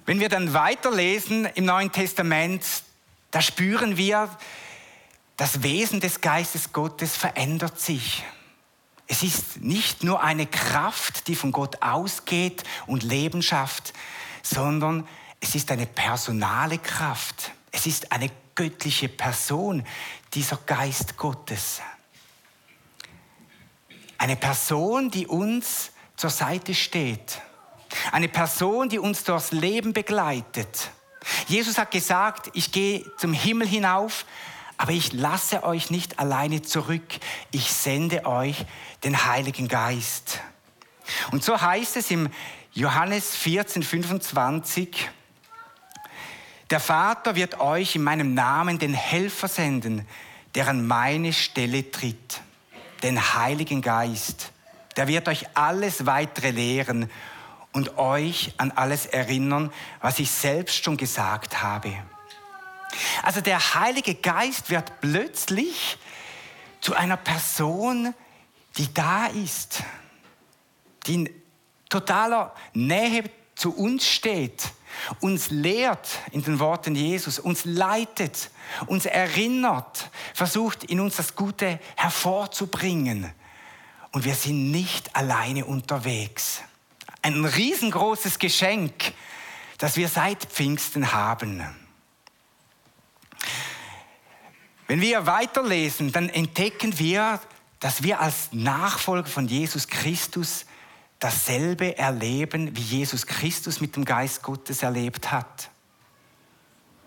Wenn 0.05 0.21
wir 0.21 0.29
dann 0.29 0.53
weiterlesen 0.53 1.47
im 1.55 1.65
Neuen 1.65 1.93
Testament, 1.93 2.63
da 3.31 3.41
spüren 3.41 3.97
wir, 3.97 4.29
das 5.39 5.63
Wesen 5.63 6.01
des 6.01 6.21
Geistes 6.21 6.75
Gottes 6.75 7.17
verändert 7.17 7.81
sich. 7.81 8.23
Es 9.07 9.23
ist 9.23 9.59
nicht 9.59 10.03
nur 10.03 10.23
eine 10.23 10.47
Kraft, 10.47 11.29
die 11.29 11.37
von 11.37 11.53
Gott 11.53 11.83
ausgeht 11.83 12.65
und 12.87 13.03
Leben 13.03 13.43
schafft, 13.43 13.93
sondern 14.43 15.07
es 15.41 15.55
ist 15.55 15.71
eine 15.71 15.87
personale 15.87 16.79
Kraft. 16.79 17.53
Es 17.71 17.87
ist 17.87 18.11
eine 18.11 18.31
göttliche 18.55 19.09
Person, 19.09 19.85
dieser 20.35 20.57
Geist 20.57 21.17
Gottes. 21.17 21.81
Eine 24.19 24.37
Person, 24.37 25.11
die 25.11 25.27
uns 25.27 25.93
zur 26.17 26.31
Seite 26.31 26.75
steht 26.75 27.41
eine 28.13 28.29
Person, 28.29 28.89
die 28.89 28.99
uns 28.99 29.25
durchs 29.25 29.53
Leben 29.53 29.93
begleitet. 29.93 30.91
Jesus 31.49 31.79
hat 31.79 31.91
gesagt, 31.91 32.51
ich 32.55 32.71
gehe 32.73 33.05
zum 33.17 33.33
Himmel 33.33 33.67
hinauf, 33.67 34.25
aber 34.79 34.93
ich 34.93 35.13
lasse 35.13 35.63
euch 35.63 35.91
nicht 35.91 36.19
alleine 36.19 36.63
zurück. 36.63 37.15
Ich 37.51 37.73
sende 37.73 38.27
euch 38.27 38.67
den 39.05 39.27
Heiligen 39.27 39.69
Geist. 39.69 40.41
Und 41.31 41.45
so 41.45 41.61
heißt 41.61 41.97
es 41.97 42.11
im 42.11 42.29
Johannes 42.73 43.35
14, 43.37 43.83
25, 43.83 45.09
der 46.71 46.81
Vater 46.81 47.37
wird 47.37 47.61
euch 47.61 47.95
in 47.95 48.03
meinem 48.03 48.35
Namen 48.35 48.79
den 48.79 48.93
Helfer 48.93 49.49
senden, 49.49 50.07
der 50.55 50.69
an 50.69 50.87
meine 50.87 51.33
Stelle 51.33 51.91
tritt, 51.91 52.41
den 53.03 53.35
Heiligen 53.35 53.83
Geist. 53.83 54.51
Der 54.97 55.07
wird 55.07 55.29
euch 55.29 55.47
alles 55.55 56.07
weitere 56.07 56.51
lehren 56.51 57.11
und 57.73 57.99
euch 57.99 58.55
an 58.57 58.73
alles 58.73 59.07
erinnern, 59.07 59.73
was 60.01 60.19
ich 60.19 60.31
selbst 60.31 60.83
schon 60.83 60.97
gesagt 60.97 61.63
habe. 61.63 61.93
Also 63.23 63.41
der 63.41 63.75
Heilige 63.75 64.15
Geist 64.15 64.71
wird 64.71 65.01
plötzlich 65.01 65.99
zu 66.81 66.95
einer 66.95 67.17
Person, 67.17 68.15
die 68.77 68.93
da 68.93 69.27
ist, 69.27 69.83
die 71.07 71.15
in 71.15 71.31
totaler 71.89 72.55
Nähe 72.75 73.25
zu 73.55 73.75
uns 73.75 74.07
steht, 74.07 74.71
uns 75.21 75.51
lehrt 75.51 76.09
in 76.31 76.43
den 76.43 76.59
Worten 76.59 76.95
Jesus, 76.95 77.39
uns 77.39 77.65
leitet, 77.65 78.51
uns 78.87 79.07
erinnert, 79.07 80.11
versucht 80.35 80.85
in 80.85 81.01
uns 81.01 81.17
das 81.17 81.37
Gute 81.37 81.79
hervorzubringen. 81.97 83.33
Und 84.13 84.25
wir 84.25 84.35
sind 84.35 84.71
nicht 84.71 85.15
alleine 85.15 85.65
unterwegs 85.65 86.63
ein 87.27 87.45
riesengroßes 87.45 88.39
Geschenk, 88.39 89.13
das 89.79 89.97
wir 89.97 90.09
seit 90.09 90.45
Pfingsten 90.45 91.13
haben. 91.13 91.65
Wenn 94.87 95.01
wir 95.01 95.27
weiterlesen, 95.27 96.13
dann 96.13 96.29
entdecken 96.29 96.99
wir, 96.99 97.41
dass 97.81 98.03
wir 98.03 98.21
als 98.21 98.53
Nachfolger 98.53 99.29
von 99.29 99.49
Jesus 99.49 99.89
Christus 99.89 100.67
dasselbe 101.19 101.97
erleben, 101.99 102.77
wie 102.77 102.83
Jesus 102.83 103.27
Christus 103.27 103.81
mit 103.81 103.97
dem 103.97 104.05
Geist 104.05 104.43
Gottes 104.43 104.83
erlebt 104.83 105.31
hat. 105.31 105.71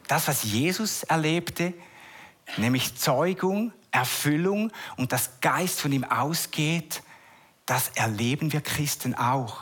Das, 0.07 0.27
was 0.27 0.43
Jesus 0.43 1.03
erlebte, 1.03 1.73
nämlich 2.57 2.95
Zeugung, 2.95 3.71
Erfüllung 3.91 4.71
und 4.97 5.11
das 5.11 5.39
Geist 5.39 5.79
von 5.81 5.91
ihm 5.91 6.03
ausgeht, 6.03 7.03
das 7.65 7.89
erleben 7.89 8.51
wir 8.51 8.61
Christen 8.61 9.13
auch. 9.13 9.61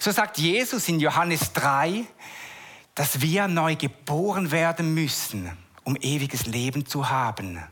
So 0.00 0.10
sagt 0.10 0.38
Jesus 0.38 0.88
in 0.88 1.00
Johannes 1.00 1.52
3, 1.52 2.04
dass 2.94 3.20
wir 3.20 3.48
neu 3.48 3.76
geboren 3.76 4.50
werden 4.50 4.94
müssen, 4.94 5.50
um 5.88 5.96
ewiges 6.02 6.44
Leben 6.44 6.84
zu 6.84 7.08
haben. 7.08 7.62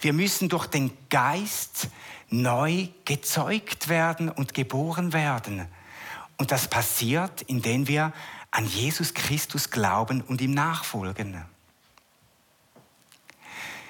Wir 0.00 0.14
müssen 0.14 0.48
durch 0.48 0.66
den 0.66 0.96
Geist 1.10 1.88
neu 2.30 2.88
gezeugt 3.04 3.90
werden 3.90 4.30
und 4.30 4.54
geboren 4.54 5.12
werden. 5.12 5.66
Und 6.38 6.52
das 6.52 6.68
passiert, 6.68 7.42
indem 7.42 7.86
wir 7.86 8.14
an 8.50 8.64
Jesus 8.64 9.12
Christus 9.12 9.70
glauben 9.70 10.22
und 10.22 10.40
ihm 10.40 10.54
nachfolgen. 10.54 11.44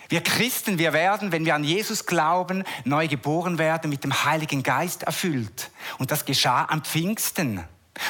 Wir 0.09 0.21
Christen, 0.21 0.79
wir 0.79 0.93
werden, 0.93 1.31
wenn 1.31 1.45
wir 1.45 1.55
an 1.55 1.62
Jesus 1.62 2.07
glauben, 2.07 2.65
neu 2.85 3.07
geboren 3.07 3.59
werden, 3.59 3.89
mit 3.89 4.03
dem 4.03 4.25
Heiligen 4.25 4.65
Geist 4.65 5.05
erfüllt. 5.05 5.71
Und 5.99 6.11
das 6.11 6.25
geschah 6.25 6.65
am 6.65 6.83
Pfingsten. 6.83 7.62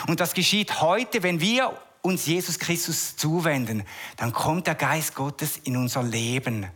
Und 0.07 0.21
das 0.21 0.33
geschieht 0.33 0.81
heute, 0.81 1.23
wenn 1.23 1.43
wir 1.43 1.79
uns 2.03 2.27
Jesus 2.27 2.59
Christus 2.59 3.17
zuwenden. 3.17 3.85
Dann 4.17 4.33
kommt 4.33 4.67
der 4.67 4.75
Geist 4.75 5.15
Gottes 5.15 5.59
in 5.65 5.77
unser 5.77 6.03
Leben. 6.03 6.67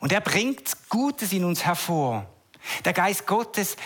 Und 0.00 0.12
er 0.12 0.20
bringt 0.20 0.88
Gutes 0.88 1.32
in 1.32 1.44
uns 1.44 1.64
hervor. 1.64 2.26
Der 2.84 2.92
Geist 2.92 3.26
Gottes 3.26 3.76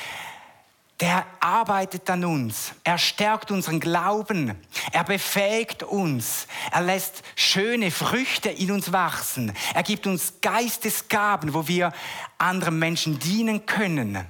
der 1.00 1.24
arbeitet 1.38 2.10
an 2.10 2.24
uns. 2.24 2.72
Er 2.82 2.98
stärkt 2.98 3.52
unseren 3.52 3.78
Glauben. 3.78 4.56
Er 4.90 5.04
befähigt 5.04 5.84
uns. 5.84 6.48
Er 6.72 6.82
lässt 6.82 7.22
schöne 7.36 7.92
Früchte 7.92 8.48
in 8.48 8.72
uns 8.72 8.90
wachsen. 8.90 9.52
Er 9.74 9.84
gibt 9.84 10.08
uns 10.08 10.34
Geistesgaben, 10.40 11.54
wo 11.54 11.68
wir 11.68 11.92
anderen 12.38 12.80
Menschen 12.80 13.18
dienen 13.20 13.64
können. 13.64 14.26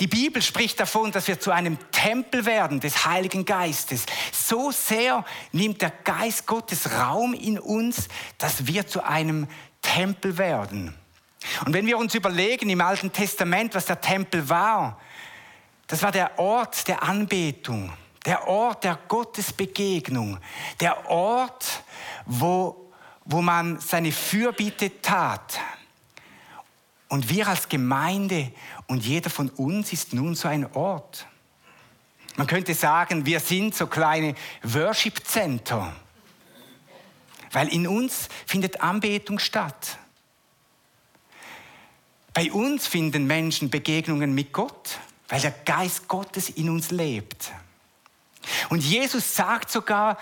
Die 0.00 0.06
Bibel 0.06 0.42
spricht 0.42 0.78
davon, 0.80 1.12
dass 1.12 1.28
wir 1.28 1.40
zu 1.40 1.50
einem 1.50 1.78
Tempel 1.90 2.46
werden 2.46 2.80
des 2.80 3.04
Heiligen 3.06 3.44
Geistes. 3.44 4.06
So 4.32 4.70
sehr 4.70 5.24
nimmt 5.52 5.82
der 5.82 5.90
Geist 5.90 6.46
Gottes 6.46 6.92
Raum 6.92 7.34
in 7.34 7.58
uns, 7.58 8.08
dass 8.38 8.66
wir 8.66 8.86
zu 8.86 9.04
einem 9.04 9.48
Tempel 9.82 10.38
werden. 10.38 10.94
Und 11.64 11.72
wenn 11.72 11.86
wir 11.86 11.98
uns 11.98 12.14
überlegen 12.14 12.68
im 12.70 12.80
Alten 12.80 13.12
Testament, 13.12 13.74
was 13.74 13.86
der 13.86 14.00
Tempel 14.00 14.48
war, 14.48 15.00
das 15.86 16.02
war 16.02 16.12
der 16.12 16.38
Ort 16.38 16.88
der 16.88 17.02
Anbetung, 17.02 17.92
der 18.24 18.48
Ort 18.48 18.84
der 18.84 18.98
Gottesbegegnung, 19.08 20.38
der 20.80 21.08
Ort, 21.08 21.84
wo, 22.24 22.90
wo 23.24 23.40
man 23.40 23.78
seine 23.78 24.10
Fürbitte 24.10 25.00
tat. 25.00 25.60
Und 27.08 27.28
wir 27.28 27.46
als 27.48 27.68
Gemeinde 27.68 28.52
und 28.86 29.04
jeder 29.04 29.30
von 29.30 29.48
uns 29.50 29.92
ist 29.92 30.12
nun 30.12 30.34
so 30.34 30.48
ein 30.48 30.72
Ort. 30.74 31.26
Man 32.36 32.46
könnte 32.46 32.74
sagen, 32.74 33.24
wir 33.24 33.40
sind 33.40 33.74
so 33.74 33.86
kleine 33.86 34.34
Worship-Center, 34.62 35.94
weil 37.52 37.68
in 37.68 37.86
uns 37.86 38.28
findet 38.44 38.80
Anbetung 38.80 39.38
statt. 39.38 39.98
Bei 42.34 42.52
uns 42.52 42.86
finden 42.86 43.26
Menschen 43.26 43.70
Begegnungen 43.70 44.34
mit 44.34 44.52
Gott, 44.52 44.98
weil 45.28 45.40
der 45.40 45.52
Geist 45.52 46.08
Gottes 46.08 46.50
in 46.50 46.68
uns 46.68 46.90
lebt. 46.90 47.52
Und 48.68 48.84
Jesus 48.84 49.34
sagt 49.34 49.70
sogar 49.70 50.18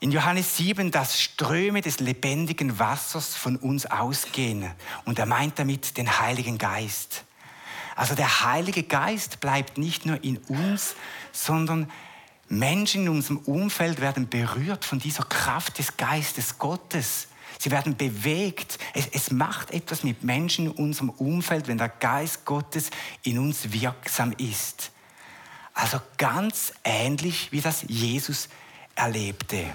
in 0.00 0.10
Johannes 0.10 0.56
7, 0.56 0.90
dass 0.90 1.20
Ströme 1.20 1.82
des 1.82 2.00
lebendigen 2.00 2.78
Wassers 2.78 3.36
von 3.36 3.56
uns 3.56 3.84
ausgehen. 3.84 4.70
Und 5.04 5.18
er 5.18 5.26
meint 5.26 5.58
damit 5.58 5.98
den 5.98 6.18
Heiligen 6.18 6.56
Geist. 6.56 7.24
Also 7.96 8.14
der 8.14 8.44
Heilige 8.44 8.82
Geist 8.82 9.40
bleibt 9.40 9.76
nicht 9.76 10.06
nur 10.06 10.24
in 10.24 10.38
uns, 10.38 10.94
sondern 11.32 11.90
Menschen 12.48 13.02
in 13.02 13.08
unserem 13.10 13.38
Umfeld 13.38 14.00
werden 14.00 14.28
berührt 14.28 14.86
von 14.86 14.98
dieser 14.98 15.24
Kraft 15.24 15.78
des 15.78 15.98
Geistes 15.98 16.58
Gottes. 16.58 17.28
Sie 17.58 17.70
werden 17.70 17.94
bewegt. 17.94 18.78
Es, 18.94 19.06
es, 19.08 19.30
macht 19.30 19.70
etwas 19.70 20.02
mit 20.02 20.24
Menschen 20.24 20.64
in 20.64 20.72
unserem 20.72 21.10
Umfeld, 21.10 21.68
wenn 21.68 21.76
der 21.76 21.90
Geist 21.90 22.46
Gottes 22.46 22.90
in 23.22 23.38
uns 23.38 23.70
wirksam 23.70 24.32
ist. 24.38 24.92
Also 25.74 26.00
ganz 26.16 26.72
ähnlich, 26.84 27.52
wie 27.52 27.60
das 27.60 27.84
Jesus 27.86 28.48
erlebte. 28.94 29.66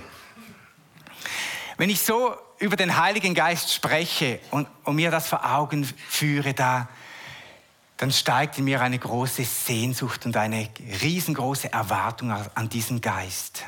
Wenn 1.77 1.89
ich 1.89 2.01
so 2.01 2.35
über 2.59 2.75
den 2.75 2.97
Heiligen 2.97 3.33
Geist 3.33 3.73
spreche 3.73 4.39
und, 4.51 4.67
und 4.83 4.95
mir 4.95 5.11
das 5.11 5.27
vor 5.27 5.45
Augen 5.53 5.83
führe, 5.83 6.53
da, 6.53 6.87
dann 7.97 8.11
steigt 8.11 8.57
in 8.57 8.63
mir 8.63 8.81
eine 8.81 8.97
große 8.97 9.43
Sehnsucht 9.43 10.25
und 10.25 10.37
eine 10.37 10.69
riesengroße 11.01 11.71
Erwartung 11.73 12.31
an 12.31 12.69
diesen 12.69 13.01
Geist. 13.01 13.63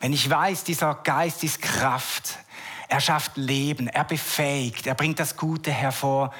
Wenn 0.00 0.12
ich 0.12 0.28
weiß, 0.28 0.64
dieser 0.64 0.94
Geist 0.94 1.42
ist 1.44 1.62
Kraft, 1.62 2.38
er 2.88 3.00
schafft 3.00 3.36
Leben, 3.36 3.88
er 3.88 4.04
befähigt, 4.04 4.86
er 4.86 4.94
bringt 4.94 5.18
das 5.18 5.36
Gute 5.36 5.72
hervor. 5.72 6.32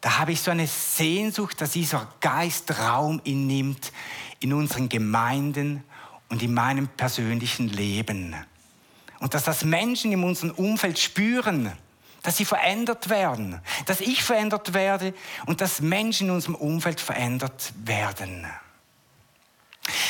Da 0.00 0.18
habe 0.18 0.32
ich 0.32 0.40
so 0.40 0.50
eine 0.50 0.66
Sehnsucht, 0.66 1.60
dass 1.60 1.72
dieser 1.72 2.08
Geist 2.20 2.78
Raum 2.78 3.20
innimmt 3.24 3.92
in 4.40 4.52
unseren 4.52 4.88
Gemeinden 4.88 5.84
und 6.28 6.42
in 6.42 6.54
meinem 6.54 6.88
persönlichen 6.88 7.68
Leben. 7.68 8.34
Und 9.20 9.34
dass 9.34 9.44
das 9.44 9.64
Menschen 9.64 10.12
in 10.12 10.24
unserem 10.24 10.50
Umfeld 10.52 10.98
spüren, 10.98 11.72
dass 12.22 12.36
sie 12.36 12.44
verändert 12.44 13.08
werden, 13.08 13.60
dass 13.86 14.00
ich 14.00 14.22
verändert 14.22 14.74
werde 14.74 15.14
und 15.46 15.60
dass 15.60 15.80
Menschen 15.80 16.28
in 16.28 16.34
unserem 16.34 16.54
Umfeld 16.54 17.00
verändert 17.00 17.72
werden. 17.84 18.46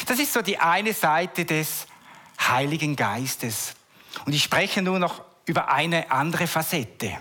Das 0.07 0.19
ist 0.19 0.33
so 0.33 0.43
die 0.43 0.59
eine 0.59 0.93
Seite 0.93 1.45
des 1.45 1.87
Heiligen 2.41 2.97
Geistes. 2.97 3.75
Und 4.25 4.33
ich 4.33 4.43
spreche 4.43 4.83
nur 4.83 4.99
noch 4.99 5.23
über 5.45 5.71
eine 5.73 6.11
andere 6.11 6.47
Facette. 6.47 7.19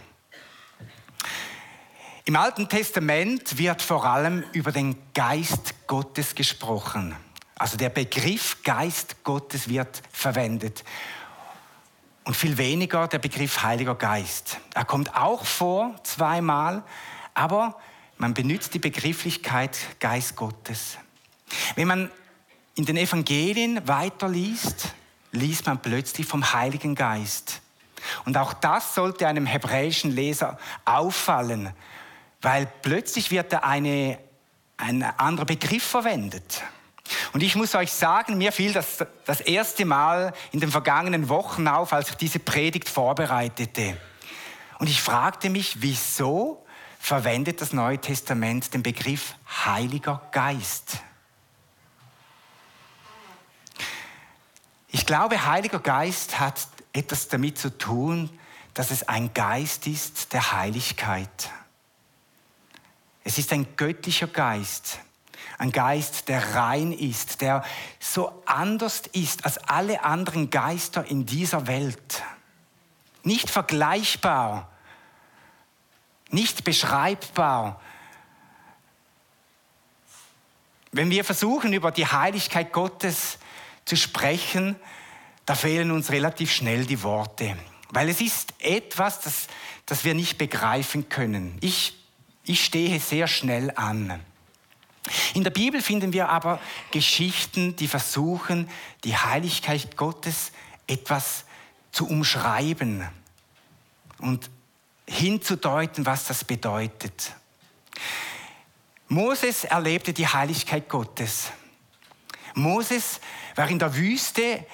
Im 2.26 2.36
Alten 2.36 2.70
Testament 2.70 3.58
wird 3.58 3.82
vor 3.82 4.06
allem 4.06 4.44
über 4.54 4.72
den 4.72 4.96
Geist 5.14 5.88
Gottes 5.88 6.36
gesprochen. 6.36 7.16
Also 7.56 7.76
der 7.76 7.90
Begriff 7.90 8.58
Geist 8.64 9.24
Gottes 9.24 9.68
wird 9.68 10.02
verwendet. 10.12 10.84
Und 12.30 12.36
viel 12.36 12.60
weniger 12.60 13.08
der 13.08 13.18
Begriff 13.18 13.64
Heiliger 13.64 13.96
Geist. 13.96 14.60
Er 14.76 14.86
kommt 14.86 15.16
auch 15.16 15.48
vor, 15.48 15.96
zweimal, 16.04 16.84
aber 17.34 17.80
man 18.20 18.36
benutzt 18.36 18.76
die 18.76 18.80
Begrifflichkeit 18.80 19.76
Geist 20.00 20.36
Gottes. 20.36 21.00
Wenn 21.74 21.88
man 21.88 22.12
in 22.76 22.86
den 22.86 22.98
Evangelien 22.98 23.82
weiterliest, 23.88 24.94
liest 25.32 25.66
man 25.66 25.82
plötzlich 25.82 26.28
vom 26.28 26.54
Heiligen 26.54 26.94
Geist. 26.94 27.62
Und 28.26 28.38
auch 28.38 28.54
das 28.54 28.94
sollte 28.94 29.28
einem 29.28 29.48
hebräischen 29.48 30.12
Leser 30.12 30.60
auffallen, 30.86 31.74
weil 32.44 32.72
plötzlich 32.84 33.32
wird 33.32 33.54
da 33.54 33.62
eine, 33.62 34.20
ein 34.78 35.02
anderer 35.02 35.48
Begriff 35.48 35.84
verwendet. 35.84 36.62
Und 37.34 37.42
ich 37.42 37.56
muss 37.56 37.76
euch 37.76 37.92
sagen, 37.92 38.38
mir 38.38 38.52
fiel 38.52 38.74
das 38.74 39.06
das 39.26 39.42
erste 39.42 39.86
Mal 39.86 40.34
in 40.52 40.60
den 40.60 40.72
vergangenen 40.72 41.30
Wochen 41.30 41.68
auf, 41.68 41.94
als 41.94 42.10
ich 42.10 42.16
diese 42.16 42.40
Predigt 42.40 42.90
vorbereitete. 42.90 43.98
Und 44.80 44.90
ich 44.90 45.02
fragte 45.02 45.50
mich, 45.50 45.82
wieso 45.82 46.66
verwendet 47.00 47.62
das 47.62 47.74
Neue 47.74 48.00
Testament 48.00 48.74
den 48.74 48.84
Begriff 48.84 49.36
Heiliger 49.66 50.22
Geist? 50.32 51.00
Ich 54.88 55.06
glaube, 55.06 55.46
Heiliger 55.46 55.80
Geist 55.80 56.40
hat 56.40 56.68
etwas 56.94 57.28
damit 57.28 57.58
zu 57.58 57.78
tun, 57.78 58.30
dass 58.74 58.92
es 58.92 59.08
ein 59.08 59.34
Geist 59.34 59.88
ist 59.88 60.34
der 60.34 60.52
Heiligkeit. 60.54 61.52
Es 63.24 63.38
ist 63.38 63.52
ein 63.54 63.76
göttlicher 63.76 64.28
Geist, 64.28 65.00
ein 65.60 65.74
Geist, 65.74 66.30
der 66.30 66.56
rein 66.56 66.94
ist, 66.94 67.42
der 67.42 67.64
so 68.00 68.42
anders 68.46 69.04
ist 69.12 69.46
als 69.46 69.58
alle 69.58 70.04
anderen 70.04 70.50
Geister 70.50 71.06
in 71.06 71.26
dieser 71.26 71.68
Welt. 71.68 72.24
Nicht 73.24 73.50
vergleichbar, 73.50 74.72
nicht 76.32 76.64
beschreibbar. 76.64 77.82
Wenn 80.94 81.10
wir 81.10 81.26
versuchen, 81.26 81.74
über 81.74 81.92
die 81.92 82.08
Heiligkeit 82.08 82.72
Gottes 82.72 83.38
zu 83.84 83.98
sprechen, 83.98 84.78
da 85.46 85.56
fehlen 85.56 85.92
uns 85.92 86.10
relativ 86.10 86.54
schnell 86.54 86.86
die 86.86 87.04
Worte. 87.04 87.58
Weil 87.90 88.08
es 88.08 88.22
ist 88.22 88.54
etwas, 88.60 89.20
das, 89.20 89.48
das 89.86 90.06
wir 90.06 90.14
nicht 90.14 90.38
begreifen 90.38 91.10
können. 91.10 91.58
Ich, 91.60 91.98
ich 92.46 92.64
stehe 92.64 93.00
sehr 93.02 93.28
schnell 93.28 93.72
an. 93.76 94.24
In 95.34 95.44
der 95.44 95.52
Bibel 95.52 95.82
finden 95.82 96.14
wir 96.14 96.30
aber 96.30 96.60
Geschichten, 96.92 97.76
die 97.76 97.88
versuchen, 97.88 98.70
die 99.04 99.16
Heiligkeit 99.16 99.98
Gottes 99.98 100.52
etwas 100.88 101.46
zu 101.92 102.08
umschreiben 102.08 103.08
und 104.20 104.50
hinzudeuten, 105.08 106.06
was 106.06 106.26
das 106.26 106.44
bedeutet. 106.44 107.34
Moses 109.08 109.64
erlebte 109.64 110.14
die 110.14 110.28
Heiligkeit 110.28 110.88
Gottes. 110.88 111.52
Moses 112.54 113.20
war 113.56 113.68
in 113.70 113.80
der 113.80 113.96
Wüste 113.96 114.66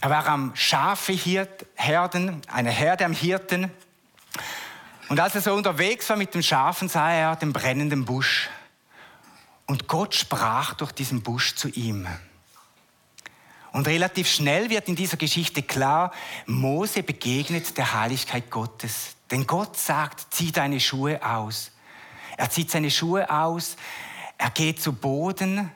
er 0.00 0.10
war 0.10 0.26
am 0.28 0.54
Schafe 0.54 1.12
herden, 1.12 2.40
eine 2.46 2.70
Herde 2.70 3.04
am 3.04 3.12
Hirten. 3.12 3.70
Und 5.08 5.18
als 5.18 5.34
er 5.34 5.40
so 5.40 5.54
unterwegs 5.54 6.08
war 6.08 6.16
mit 6.16 6.34
den 6.34 6.42
Schafen, 6.42 6.88
sah 6.88 7.10
er 7.10 7.36
den 7.36 7.52
brennenden 7.52 8.04
Busch. 8.04 8.48
Und 9.68 9.86
Gott 9.86 10.14
sprach 10.14 10.74
durch 10.74 10.92
diesen 10.92 11.22
Busch 11.22 11.54
zu 11.54 11.68
ihm. 11.68 12.08
Und 13.72 13.86
relativ 13.86 14.26
schnell 14.28 14.70
wird 14.70 14.88
in 14.88 14.96
dieser 14.96 15.18
Geschichte 15.18 15.62
klar, 15.62 16.10
Mose 16.46 17.02
begegnet 17.02 17.76
der 17.76 17.92
Heiligkeit 17.92 18.50
Gottes. 18.50 19.16
Denn 19.30 19.46
Gott 19.46 19.76
sagt, 19.76 20.34
zieh 20.34 20.52
deine 20.52 20.80
Schuhe 20.80 21.22
aus. 21.22 21.70
Er 22.38 22.48
zieht 22.48 22.70
seine 22.70 22.90
Schuhe 22.90 23.28
aus, 23.30 23.76
er 24.38 24.50
geht 24.50 24.80
zu 24.80 24.94
Boden, 24.94 25.70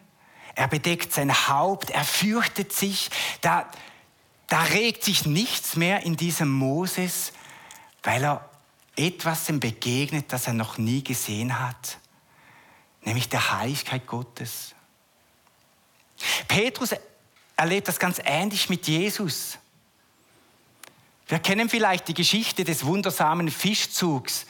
er 0.54 0.68
bedeckt 0.68 1.12
sein 1.12 1.48
Haupt, 1.48 1.90
er 1.90 2.04
fürchtet 2.04 2.72
sich. 2.72 3.10
Da, 3.42 3.68
da 4.46 4.62
regt 4.62 5.04
sich 5.04 5.26
nichts 5.26 5.76
mehr 5.76 6.02
in 6.04 6.16
diesem 6.16 6.50
Moses, 6.50 7.32
weil 8.02 8.24
er 8.24 8.48
etwas 8.96 9.46
begegnet, 9.48 10.32
das 10.32 10.46
er 10.46 10.54
noch 10.54 10.78
nie 10.78 11.04
gesehen 11.04 11.60
hat, 11.60 11.98
nämlich 13.02 13.28
der 13.28 13.58
Heiligkeit 13.58 14.06
Gottes. 14.06 14.74
Petrus 16.48 16.90
erlebt 17.56 17.88
das 17.88 17.98
ganz 17.98 18.20
ähnlich 18.24 18.68
mit 18.68 18.86
Jesus. 18.86 19.58
Wir 21.28 21.38
kennen 21.38 21.68
vielleicht 21.68 22.08
die 22.08 22.14
Geschichte 22.14 22.64
des 22.64 22.84
wundersamen 22.84 23.50
Fischzugs. 23.50 24.46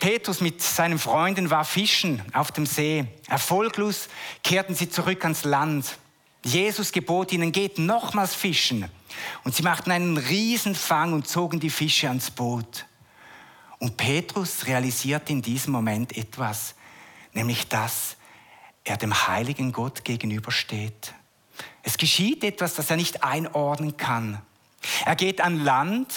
Petrus 0.00 0.40
mit 0.40 0.62
seinen 0.62 0.98
Freunden 0.98 1.50
war 1.50 1.64
fischen 1.64 2.22
auf 2.32 2.50
dem 2.50 2.64
See. 2.64 3.06
Erfolglos 3.28 4.08
kehrten 4.42 4.74
sie 4.74 4.88
zurück 4.88 5.22
ans 5.24 5.44
Land. 5.44 5.98
Jesus 6.42 6.92
gebot 6.92 7.32
ihnen, 7.32 7.52
geht 7.52 7.78
nochmals 7.78 8.34
fischen. 8.34 8.88
Und 9.44 9.54
sie 9.54 9.62
machten 9.62 9.90
einen 9.90 10.16
Riesenfang 10.16 11.12
und 11.12 11.28
zogen 11.28 11.60
die 11.60 11.70
Fische 11.70 12.08
ans 12.08 12.30
Boot. 12.30 12.86
Und 13.78 13.96
Petrus 13.96 14.66
realisiert 14.66 15.28
in 15.28 15.42
diesem 15.42 15.72
Moment 15.72 16.16
etwas, 16.16 16.75
nämlich 17.36 17.68
dass 17.68 18.16
er 18.82 18.96
dem 18.96 19.28
heiligen 19.28 19.72
Gott 19.72 20.04
gegenübersteht. 20.04 21.14
Es 21.82 21.98
geschieht 21.98 22.42
etwas, 22.42 22.74
das 22.74 22.90
er 22.90 22.96
nicht 22.96 23.22
einordnen 23.22 23.96
kann. 23.96 24.42
Er 25.04 25.16
geht 25.16 25.40
an 25.40 25.62
Land, 25.64 26.12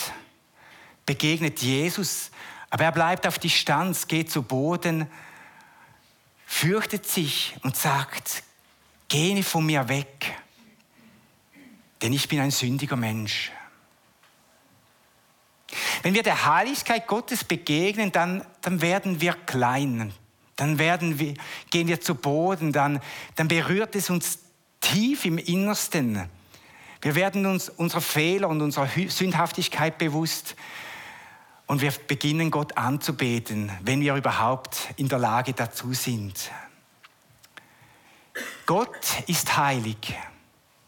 begegnet 1.05 1.61
Jesus, 1.61 2.31
aber 2.69 2.85
er 2.85 2.91
bleibt 2.91 3.27
auf 3.27 3.39
Distanz, 3.39 4.07
geht 4.07 4.31
zu 4.31 4.43
Boden, 4.43 5.07
fürchtet 6.45 7.07
sich 7.07 7.55
und 7.63 7.75
sagt, 7.75 8.43
geh 9.07 9.41
von 9.43 9.65
mir 9.65 9.87
weg, 9.89 10.35
denn 12.01 12.13
ich 12.13 12.27
bin 12.27 12.39
ein 12.39 12.51
sündiger 12.51 12.95
Mensch. 12.95 13.51
Wenn 16.01 16.13
wir 16.13 16.23
der 16.23 16.45
Heiligkeit 16.45 17.07
Gottes 17.07 17.43
begegnen, 17.43 18.11
dann, 18.11 18.45
dann 18.61 18.81
werden 18.81 19.21
wir 19.21 19.33
klein, 19.33 20.13
dann 20.59 20.77
werden 20.77 21.19
wir, 21.19 21.35
gehen 21.69 21.87
wir 21.87 22.01
zu 22.01 22.15
Boden, 22.15 22.71
dann, 22.71 22.99
dann 23.35 23.47
berührt 23.47 23.95
es 23.95 24.09
uns 24.09 24.39
tief 24.81 25.25
im 25.25 25.37
Innersten. 25.37 26.29
Wir 27.01 27.15
werden 27.15 27.45
uns 27.45 27.69
unserer 27.69 28.01
Fehler 28.01 28.49
und 28.49 28.61
unserer 28.61 28.87
Sündhaftigkeit 28.87 29.97
bewusst 29.97 30.55
und 31.65 31.81
wir 31.81 31.91
beginnen 31.91 32.51
Gott 32.51 32.77
anzubeten, 32.77 33.71
wenn 33.81 34.01
wir 34.01 34.15
überhaupt 34.15 34.89
in 34.97 35.07
der 35.07 35.19
Lage 35.19 35.53
dazu 35.53 35.93
sind. 35.93 36.51
Gott 38.65 39.23
ist 39.27 39.55
heilig. 39.55 40.15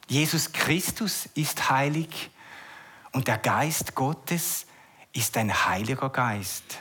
Jesus 0.08 0.52
Christus 0.52 1.30
ist 1.36 1.70
heilig 1.70 2.30
und 3.12 3.28
der 3.28 3.38
Geist 3.38 3.96
Gottes 3.96 4.66
ist 5.14 5.38
ein 5.38 5.66
heiliger 5.66 6.10
Geist. 6.10 6.80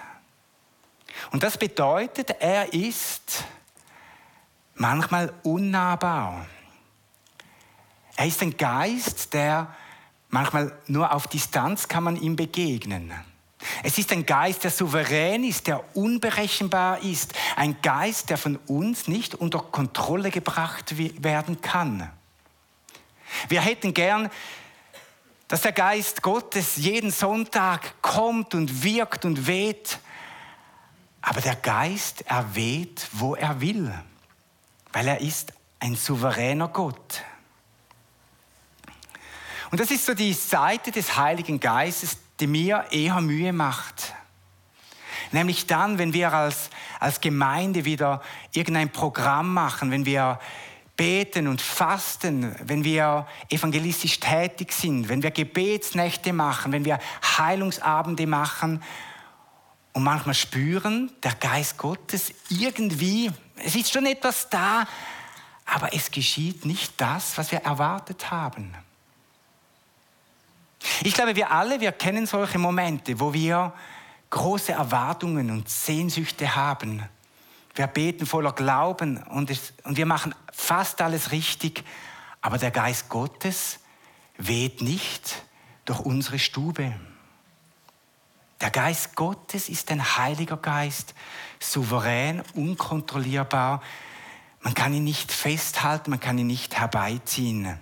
Und 1.30 1.42
das 1.42 1.58
bedeutet, 1.58 2.30
er 2.40 2.72
ist 2.72 3.44
manchmal 4.74 5.32
unnahbar. 5.42 6.46
Er 8.16 8.26
ist 8.26 8.42
ein 8.42 8.56
Geist, 8.56 9.32
der 9.34 9.74
manchmal 10.28 10.72
nur 10.86 11.12
auf 11.12 11.26
Distanz 11.26 11.88
kann 11.88 12.04
man 12.04 12.16
ihm 12.16 12.36
begegnen. 12.36 13.12
Es 13.82 13.98
ist 13.98 14.12
ein 14.12 14.24
Geist, 14.24 14.64
der 14.64 14.70
souverän 14.70 15.44
ist, 15.44 15.66
der 15.66 15.96
unberechenbar 15.96 17.02
ist. 17.02 17.34
Ein 17.56 17.80
Geist, 17.82 18.30
der 18.30 18.38
von 18.38 18.56
uns 18.66 19.06
nicht 19.06 19.34
unter 19.34 19.58
Kontrolle 19.58 20.30
gebracht 20.30 20.94
werden 21.22 21.60
kann. 21.60 22.10
Wir 23.48 23.60
hätten 23.60 23.94
gern, 23.94 24.30
dass 25.48 25.62
der 25.62 25.72
Geist 25.72 26.22
Gottes 26.22 26.76
jeden 26.76 27.10
Sonntag 27.10 28.00
kommt 28.02 28.54
und 28.54 28.82
wirkt 28.82 29.24
und 29.24 29.46
weht. 29.46 29.98
Aber 31.22 31.40
der 31.40 31.56
Geist, 31.56 32.24
er 32.26 32.54
weht, 32.54 33.08
wo 33.12 33.34
er 33.34 33.60
will, 33.60 33.92
weil 34.92 35.08
er 35.08 35.20
ist 35.20 35.52
ein 35.78 35.94
souveräner 35.94 36.68
Gott. 36.68 37.22
Und 39.70 39.80
das 39.80 39.90
ist 39.90 40.06
so 40.06 40.14
die 40.14 40.32
Seite 40.32 40.90
des 40.90 41.16
Heiligen 41.16 41.60
Geistes, 41.60 42.18
die 42.40 42.46
mir 42.46 42.86
eher 42.90 43.20
Mühe 43.20 43.52
macht. 43.52 44.14
Nämlich 45.32 45.66
dann, 45.66 45.98
wenn 45.98 46.12
wir 46.12 46.32
als, 46.32 46.70
als 46.98 47.20
Gemeinde 47.20 47.84
wieder 47.84 48.20
irgendein 48.52 48.90
Programm 48.90 49.54
machen, 49.54 49.90
wenn 49.90 50.04
wir 50.04 50.40
beten 50.96 51.46
und 51.46 51.62
fasten, 51.62 52.54
wenn 52.64 52.84
wir 52.84 53.26
evangelistisch 53.48 54.20
tätig 54.20 54.72
sind, 54.72 55.08
wenn 55.08 55.22
wir 55.22 55.30
Gebetsnächte 55.30 56.32
machen, 56.32 56.72
wenn 56.72 56.84
wir 56.84 56.98
Heilungsabende 57.38 58.26
machen 58.26 58.82
und 59.92 60.02
manchmal 60.02 60.34
spüren, 60.34 61.10
der 61.22 61.34
Geist 61.34 61.76
Gottes 61.76 62.32
irgendwie, 62.48 63.30
es 63.56 63.74
ist 63.74 63.92
schon 63.92 64.06
etwas 64.06 64.48
da, 64.48 64.86
aber 65.64 65.94
es 65.94 66.10
geschieht 66.10 66.64
nicht 66.64 66.92
das, 66.96 67.36
was 67.38 67.52
wir 67.52 67.60
erwartet 67.60 68.30
haben. 68.30 68.74
Ich 71.02 71.14
glaube, 71.14 71.36
wir 71.36 71.50
alle, 71.50 71.80
wir 71.80 71.92
kennen 71.92 72.26
solche 72.26 72.58
Momente, 72.58 73.20
wo 73.20 73.32
wir 73.32 73.72
große 74.30 74.72
Erwartungen 74.72 75.50
und 75.50 75.68
Sehnsüchte 75.68 76.54
haben. 76.54 77.02
Wir 77.74 77.86
beten 77.86 78.26
voller 78.26 78.52
Glauben 78.52 79.22
und, 79.24 79.50
es, 79.50 79.72
und 79.84 79.96
wir 79.96 80.06
machen 80.06 80.34
fast 80.52 81.00
alles 81.02 81.32
richtig, 81.32 81.84
aber 82.40 82.58
der 82.58 82.70
Geist 82.70 83.08
Gottes 83.08 83.80
weht 84.38 84.80
nicht 84.80 85.42
durch 85.84 86.00
unsere 86.00 86.38
Stube. 86.38 86.94
Der 88.60 88.70
Geist 88.70 89.16
Gottes 89.16 89.68
ist 89.68 89.90
ein 89.90 90.18
heiliger 90.18 90.58
Geist, 90.58 91.14
souverän, 91.58 92.42
unkontrollierbar. 92.54 93.82
Man 94.60 94.74
kann 94.74 94.92
ihn 94.92 95.04
nicht 95.04 95.32
festhalten, 95.32 96.10
man 96.10 96.20
kann 96.20 96.36
ihn 96.36 96.46
nicht 96.46 96.76
herbeiziehen. 96.76 97.78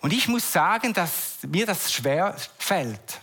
Und 0.00 0.12
ich 0.12 0.28
muss 0.28 0.52
sagen, 0.52 0.94
dass 0.94 1.38
mir 1.46 1.66
das 1.66 1.92
schwer 1.92 2.36
fällt. 2.58 3.20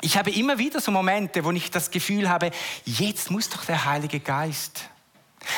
Ich 0.00 0.16
habe 0.16 0.30
immer 0.30 0.56
wieder 0.56 0.80
so 0.80 0.90
Momente, 0.90 1.44
wo 1.44 1.50
ich 1.50 1.70
das 1.70 1.90
Gefühl 1.90 2.30
habe, 2.30 2.50
jetzt 2.86 3.30
muss 3.30 3.50
doch 3.50 3.66
der 3.66 3.84
Heilige 3.84 4.20
Geist. 4.20 4.88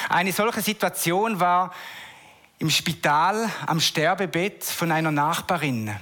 Eine 0.08 0.32
solche 0.32 0.62
Situation 0.62 1.38
war 1.38 1.72
im 2.58 2.70
Spital 2.70 3.48
am 3.66 3.78
Sterbebett 3.80 4.64
von 4.64 4.90
einer 4.90 5.12
Nachbarin. 5.12 5.94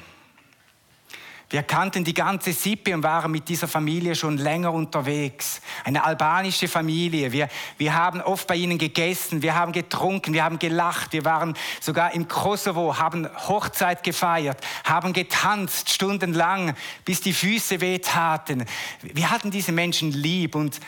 Wir 1.53 1.65
kannten 1.65 2.05
die 2.05 2.15
ganze 2.15 2.53
Sippe 2.53 2.95
und 2.95 3.03
waren 3.03 3.33
mit 3.33 3.49
dieser 3.49 3.67
Familie 3.67 4.15
schon 4.15 4.39
länger 4.39 4.73
unterwegs. 4.73 5.61
Eine 5.83 6.05
albanische 6.05 6.69
Familie. 6.69 7.33
Wir, 7.33 7.49
wir 7.77 7.93
haben 7.93 8.21
oft 8.21 8.47
bei 8.47 8.55
ihnen 8.55 8.79
gegessen, 8.79 9.43
wir 9.43 9.57
haben 9.57 9.73
getrunken, 9.73 10.33
wir 10.33 10.45
haben 10.45 10.61
gelacht, 10.61 11.13
wir 11.13 11.25
waren 11.25 11.55
sogar 11.81 12.15
im 12.15 12.29
Kosovo, 12.29 12.99
haben 12.99 13.29
Hochzeit 13.49 14.05
gefeiert, 14.05 14.59
haben 14.85 15.13
getanzt 15.13 15.91
stundenlang, 15.91 16.77
bis 17.05 17.21
die 17.21 17.33
Füße 17.33 17.81
wehtaten. 17.81 18.65
Wir 19.03 19.33
hatten 19.33 19.51
diese 19.51 19.73
Menschen 19.73 20.13
lieb 20.13 20.55
und, 20.55 20.79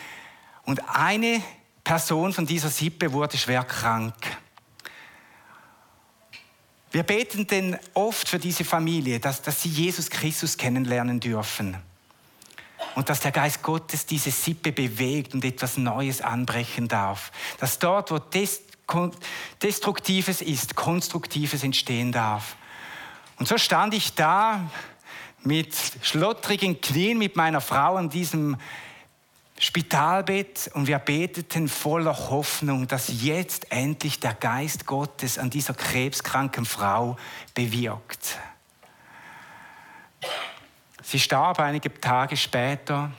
und 0.63 0.81
eine 0.95 1.41
Person 1.83 2.31
von 2.31 2.45
dieser 2.45 2.69
Sippe 2.69 3.11
wurde 3.11 3.37
schwer 3.37 3.65
krank. 3.65 4.15
Wir 6.93 7.03
beten 7.03 7.47
denn 7.47 7.77
oft 7.95 8.29
für 8.29 8.37
diese 8.37 8.63
Familie, 8.63 9.19
dass, 9.19 9.41
dass 9.41 9.63
sie 9.63 9.69
Jesus 9.69 10.11
Christus 10.11 10.55
kennenlernen 10.55 11.19
dürfen. 11.19 11.75
Und 12.93 13.09
dass 13.09 13.19
der 13.19 13.31
Geist 13.31 13.63
Gottes 13.63 14.05
diese 14.05 14.29
Sippe 14.29 14.71
bewegt 14.71 15.33
und 15.33 15.43
etwas 15.43 15.77
Neues 15.77 16.21
anbrechen 16.21 16.87
darf. 16.87 17.31
Dass 17.59 17.79
dort, 17.79 18.11
wo 18.11 18.19
Destruktives 19.63 20.41
ist, 20.41 20.75
Konstruktives 20.75 21.63
entstehen 21.63 22.11
darf. 22.11 22.55
Und 23.39 23.47
so 23.47 23.57
stand 23.57 23.95
ich 23.95 24.13
da 24.13 24.69
mit 25.41 25.75
schlottrigen 26.03 26.79
Knien 26.79 27.17
mit 27.17 27.35
meiner 27.35 27.61
Frau 27.61 27.95
an 27.95 28.11
diesem 28.11 28.55
Spitalbett 29.59 30.71
und 30.73 30.87
wir 30.87 30.99
beteten 30.99 31.69
voller 31.69 32.29
Hoffnung, 32.29 32.87
dass 32.87 33.21
jetzt 33.21 33.71
endlich 33.71 34.19
der 34.19 34.33
Geist 34.33 34.85
Gottes 34.85 35.37
an 35.37 35.49
dieser 35.49 35.73
krebskranken 35.73 36.65
Frau 36.65 37.17
bewirkt. 37.53 38.39
Sie 41.01 41.19
starb 41.19 41.59
einige 41.59 41.93
Tage 42.01 42.35
später 42.35 43.11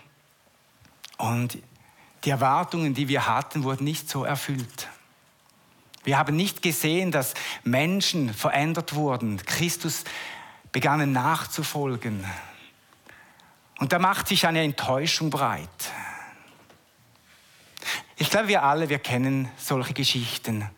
und 1.19 1.59
die 2.25 2.31
Erwartungen, 2.31 2.95
die 2.95 3.09
wir 3.09 3.27
hatten, 3.27 3.63
wurden 3.65 3.85
nicht 3.85 4.09
so 4.09 4.25
erfüllt. 4.25 4.89
Wir 6.03 6.19
haben 6.19 6.37
nicht 6.37 6.63
gesehen, 6.63 7.13
dass 7.13 7.35
Menschen 7.63 8.33
verändert 8.35 8.95
wurden, 8.95 9.39
Christus 9.39 10.05
begannen 10.73 11.13
nachzufolgen. 11.13 12.25
Und 13.79 13.93
da 13.93 13.99
macht 13.99 14.29
sich 14.29 14.47
eine 14.47 14.63
Enttäuschung 14.63 15.31
breit. 15.31 15.69
Ich 18.17 18.31
glaube, 18.31 18.49
wir 18.49 18.63
alle, 18.63 18.89
wir 18.89 19.01
kennen 19.01 19.49
solche 19.57 19.93
Geschichten, 19.93 20.71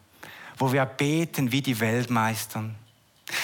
wo 0.56 0.72
wir 0.72 0.86
beten 0.86 1.52
wie 1.52 1.60
die 1.60 1.80
Weltmeister, 1.80 2.64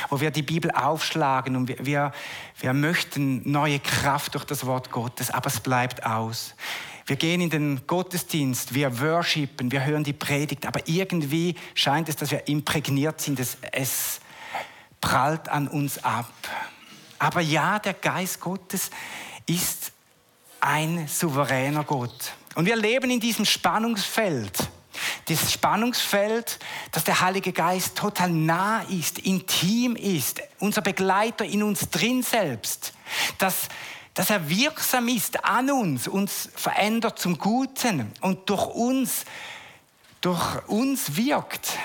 wo 0.09 0.21
wir 0.21 0.31
die 0.31 0.43
Bibel 0.43 0.71
aufschlagen 0.71 1.57
und 1.57 1.69
wir, 1.69 1.85
wir, 1.85 2.13
wir 2.59 2.73
möchten 2.73 3.51
neue 3.51 3.81
Kraft 3.81 4.35
durch 4.35 4.45
das 4.45 4.65
Wort 4.65 4.91
Gottes, 4.91 5.31
aber 5.31 5.49
es 5.49 5.61
bleibt 5.61 6.07
aus. 6.07 6.55
Wir 7.05 7.17
gehen 7.17 7.43
in 7.43 7.51
den 7.51 7.87
Gottesdienst, 7.87 8.73
wir 8.73 9.01
worshipen, 9.01 9.71
wir 9.71 9.85
hören 9.85 10.05
die 10.05 10.15
Predigt, 10.15 10.67
aber 10.67 10.81
irgendwie 10.87 11.57
scheint 11.75 12.09
es, 12.09 12.17
dass 12.17 12.31
wir 12.31 12.49
imprägniert 12.49 13.21
sind, 13.21 13.41
es, 13.41 13.59
es 13.73 14.21
prallt 15.01 15.51
an 15.51 15.69
uns 15.69 16.03
ab. 16.03 16.33
Aber 17.19 17.41
ja, 17.41 17.79
der 17.79 17.95
Geist 17.95 18.41
Gottes 18.41 18.91
ist 19.47 19.93
ein 20.61 21.07
souveräner 21.09 21.85
Gott. 21.85 22.33
Und 22.55 22.67
wir 22.67 22.77
leben 22.77 23.11
in 23.11 23.21
diesem 23.21 23.45
Spannungsfeld. 23.45 24.59
Dieses 25.29 25.53
Spannungsfeld, 25.53 26.59
dass 26.91 27.05
der 27.05 27.21
Heilige 27.21 27.53
Geist 27.53 27.97
total 27.97 28.31
nah 28.31 28.83
ist, 28.83 29.19
intim 29.21 29.97
ist, 29.97 30.43
unser 30.59 30.83
Begleiter 30.83 31.45
in 31.45 31.63
uns 31.63 31.89
drin 31.89 32.23
selbst. 32.23 32.93
Dass, 33.39 33.69
dass 34.15 34.31
er 34.31 34.49
wirksam 34.49 35.09
ist 35.09 35.45
an 35.45 35.71
uns, 35.71 36.09
uns 36.09 36.51
verändert 36.55 37.19
zum 37.19 37.39
Guten 37.39 38.13
und 38.21 38.51
durch 38.51 38.67
uns, 38.67 39.25
durch 40.21 40.69
uns 40.69 41.17
wirkt. 41.17 41.79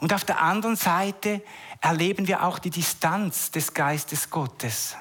Und 0.00 0.12
auf 0.12 0.24
der 0.24 0.42
anderen 0.42 0.76
Seite 0.76 1.42
erleben 1.80 2.26
wir 2.26 2.42
auch 2.42 2.58
die 2.58 2.70
Distanz 2.70 3.50
des 3.50 3.72
Geistes 3.72 4.30
Gottes. 4.30 4.96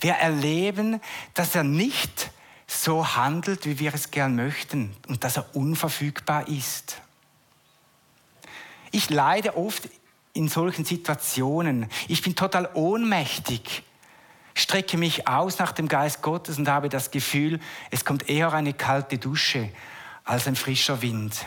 Wir 0.00 0.14
erleben, 0.14 1.00
dass 1.34 1.54
er 1.54 1.64
nicht 1.64 2.30
so 2.82 3.16
handelt, 3.16 3.66
wie 3.66 3.78
wir 3.78 3.94
es 3.94 4.10
gern 4.10 4.36
möchten 4.36 4.94
und 5.08 5.24
dass 5.24 5.36
er 5.36 5.54
unverfügbar 5.54 6.48
ist. 6.48 7.00
Ich 8.90 9.10
leide 9.10 9.56
oft 9.56 9.88
in 10.32 10.48
solchen 10.48 10.84
Situationen. 10.84 11.88
Ich 12.08 12.22
bin 12.22 12.36
total 12.36 12.68
ohnmächtig, 12.74 13.82
strecke 14.54 14.96
mich 14.96 15.28
aus 15.28 15.58
nach 15.58 15.72
dem 15.72 15.88
Geist 15.88 16.22
Gottes 16.22 16.58
und 16.58 16.68
habe 16.68 16.88
das 16.88 17.10
Gefühl, 17.10 17.60
es 17.90 18.04
kommt 18.04 18.28
eher 18.28 18.52
eine 18.52 18.74
kalte 18.74 19.18
Dusche 19.18 19.70
als 20.24 20.46
ein 20.46 20.56
frischer 20.56 21.02
Wind. 21.02 21.44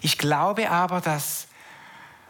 Ich 0.00 0.18
glaube 0.18 0.70
aber, 0.70 1.00
dass 1.00 1.48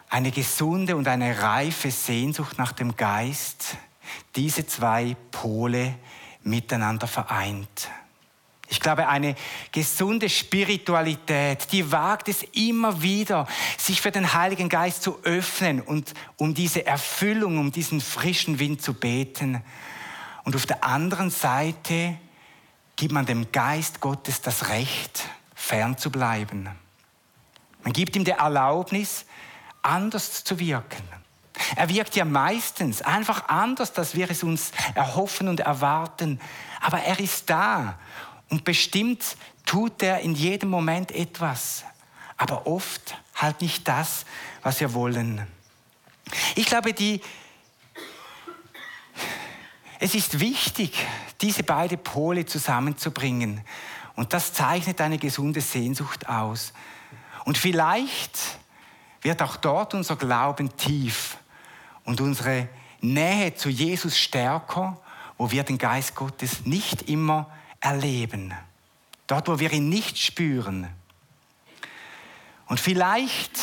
eine 0.09 0.31
gesunde 0.31 0.97
und 0.97 1.09
eine 1.09 1.41
reife 1.41 1.91
Sehnsucht 1.91 2.59
nach 2.59 2.73
dem 2.73 2.97
Geist 2.97 3.77
diese 4.37 4.67
zwei 4.67 5.17
Pole 5.31 5.95
miteinander 6.43 7.07
vereint. 7.07 7.89
Ich 8.69 8.81
glaube, 8.81 9.07
eine 9.07 9.35
gesunde 9.71 10.31
Spiritualität, 10.31 11.71
die 11.73 11.93
wagt 11.93 12.29
es 12.29 12.43
immer 12.55 13.03
wieder, 13.03 13.47
sich 13.77 14.01
für 14.01 14.11
den 14.11 14.33
Heiligen 14.33 14.71
Geist 14.71 15.03
zu 15.03 15.23
öffnen 15.25 15.83
und 15.83 16.15
um 16.39 16.55
diese 16.55 16.87
Erfüllung, 16.87 17.59
um 17.59 17.71
diesen 17.71 18.01
frischen 18.01 18.59
Wind 18.59 18.81
zu 18.81 18.95
beten. 18.95 19.63
Und 20.45 20.57
auf 20.57 20.65
der 20.65 20.85
anderen 20.85 21.29
Seite 21.29 22.17
gibt 22.97 23.13
man 23.13 23.27
dem 23.27 23.53
Geist 23.53 24.01
Gottes 24.01 24.41
das 24.41 24.71
Recht, 24.71 25.29
fern 25.55 25.99
zu 25.99 26.11
bleiben. 26.11 26.71
Man 27.83 27.93
gibt 27.93 28.17
ihm 28.17 28.25
die 28.25 28.31
Erlaubnis, 28.31 29.27
anders 29.83 30.45
zu 30.45 30.59
wirken. 30.59 31.03
Er 31.77 31.89
wirkt 31.89 32.17
ja 32.17 32.25
meistens 32.25 33.03
einfach 33.03 33.49
anders, 33.49 33.97
als 33.99 34.15
wir 34.15 34.31
es 34.31 34.43
uns 34.43 34.73
erhoffen 34.95 35.49
und 35.49 35.61
erwarten. 35.61 36.41
Aber 36.81 37.01
er 37.01 37.21
ist 37.21 37.51
da 37.51 37.99
und 38.49 38.65
bestimmt 38.65 39.37
tut 39.67 40.03
er 40.03 40.21
in 40.21 40.35
jedem 40.35 40.71
Moment 40.71 41.13
etwas. 41.13 41.85
Aber 42.37 42.67
oft 42.67 43.17
halt 43.35 43.61
nicht 43.61 43.87
das, 43.87 44.25
was 44.63 44.81
wir 44.81 44.95
wollen. 44.95 45.47
Ich 46.55 46.67
glaube, 46.67 46.93
die, 46.93 47.21
es 49.99 50.15
ist 50.15 50.41
wichtig, 50.41 51.07
diese 51.41 51.63
beiden 51.63 51.99
Pole 51.99 52.47
zusammenzubringen. 52.47 53.63
Und 54.15 54.33
das 54.33 54.53
zeichnet 54.53 55.01
eine 55.01 55.19
gesunde 55.19 55.61
Sehnsucht 55.61 56.29
aus. 56.29 56.73
Und 57.45 57.59
vielleicht 57.59 58.39
wird 59.23 59.43
auch 59.43 59.57
dort 59.57 59.95
unser 59.95 60.17
Glauben 60.17 60.77
tief 60.77 61.39
und 62.05 62.21
unsere 62.21 62.69
Nähe 63.01 63.55
zu 63.55 63.69
Jesus 63.69 64.19
stärker, 64.19 65.01
wo 65.39 65.51
wir 65.51 65.65
den 65.65 65.79
Geist 65.79 66.15
Gottes 66.15 66.65
nicht 66.67 67.09
immer 67.09 67.51
erleben. 67.81 68.55
Dort, 69.27 69.49
wo 69.49 69.59
wir 69.59 69.73
ihn 69.73 69.89
nicht 69.89 70.19
spüren. 70.19 70.89
Und 72.67 72.81
vielleicht 72.81 73.59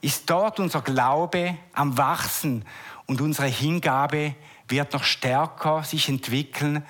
ist 0.00 0.28
dort 0.28 0.60
unser 0.60 0.82
Glaube 0.82 1.56
am 1.72 1.96
Wachsen 1.96 2.64
und 3.06 3.20
unsere 3.20 3.46
Hingabe 3.46 4.34
wird 4.68 4.92
noch 4.92 5.04
stärker 5.04 5.82
sich 5.82 6.08
entwickeln, 6.08 6.84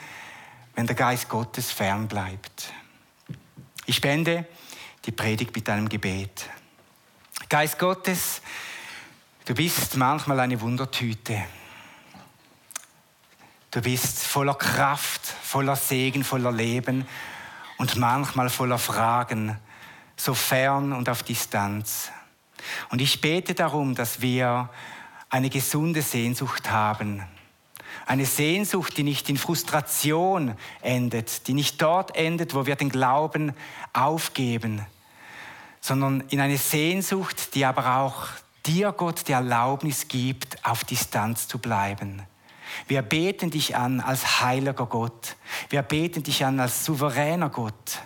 wenn 0.75 0.87
der 0.87 0.97
Geist 0.97 1.29
Gottes 1.29 1.71
fern 1.71 2.09
bleibt. 2.09 2.73
Ich 3.87 3.97
spende 3.97 4.47
die 5.05 5.13
Predigt 5.13 5.55
mit 5.55 5.69
einem 5.69 5.89
Gebet. 5.89 6.49
Geist 7.49 7.79
Gottes, 7.79 8.43
du 9.49 9.55
bist 9.55 9.97
manchmal 9.97 10.41
eine 10.41 10.61
Wundertüte. 10.61 11.43
Du 13.71 13.81
bist 13.81 14.23
voller 14.25 14.55
Kraft, 14.55 15.23
voller 15.25 15.75
Segen, 15.75 16.23
voller 16.23 16.53
Leben 16.53 17.07
und 17.79 17.97
manchmal 17.97 18.51
voller 18.51 18.79
Fragen, 18.79 19.57
so 20.17 20.35
fern 20.35 20.93
und 20.93 21.09
auf 21.09 21.23
Distanz. 21.23 22.11
Und 22.91 23.01
ich 23.01 23.23
bete 23.23 23.55
darum, 23.55 23.95
dass 23.95 24.21
wir 24.21 24.69
eine 25.31 25.49
gesunde 25.49 26.03
Sehnsucht 26.03 26.71
haben. 26.71 27.25
Eine 28.05 28.27
Sehnsucht, 28.27 28.99
die 28.99 29.03
nicht 29.03 29.31
in 29.31 29.39
Frustration 29.39 30.57
endet, 30.83 31.49
die 31.49 31.55
nicht 31.55 31.81
dort 31.81 32.15
endet, 32.17 32.55
wo 32.55 32.67
wir 32.67 32.77
den 32.77 32.91
Glauben 32.91 33.55
aufgeben, 33.95 34.85
sondern 35.81 36.21
in 36.29 36.41
eine 36.41 36.59
Sehnsucht, 36.59 37.55
die 37.55 37.65
aber 37.65 37.97
auch 37.97 38.29
dir, 38.69 38.93
Gott, 38.93 39.27
die 39.27 39.33
Erlaubnis 39.33 40.09
gibt, 40.09 40.65
auf 40.65 40.85
Distanz 40.85 41.49
zu 41.49 41.59
bleiben. 41.59 42.23
Wir 42.87 43.03
beten 43.03 43.51
dich 43.51 43.75
an 43.77 44.01
als 44.01 44.43
heiliger 44.43 44.87
Gott. 44.87 45.37
Wir 45.71 45.83
beten 45.83 46.23
dich 46.23 46.45
an 46.45 46.61
als 46.61 46.85
souveräner 46.85 47.49
Gott. 47.49 48.03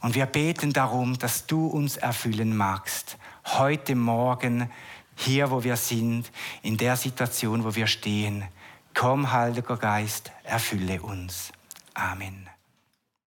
Und 0.00 0.14
wir 0.14 0.26
beten 0.26 0.72
darum, 0.72 1.16
dass 1.18 1.46
du 1.46 1.66
uns 1.66 1.96
erfüllen 1.96 2.56
magst. 2.56 3.16
Heute 3.44 3.94
Morgen, 3.94 4.70
hier 5.14 5.50
wo 5.50 5.62
wir 5.62 5.76
sind, 5.76 6.30
in 6.62 6.76
der 6.76 6.96
Situation, 6.96 7.64
wo 7.64 7.74
wir 7.74 7.86
stehen. 7.86 8.44
Komm, 8.92 9.30
Heiliger 9.30 9.76
Geist, 9.76 10.32
erfülle 10.42 11.00
uns. 11.00 11.52
Amen. 11.94 12.45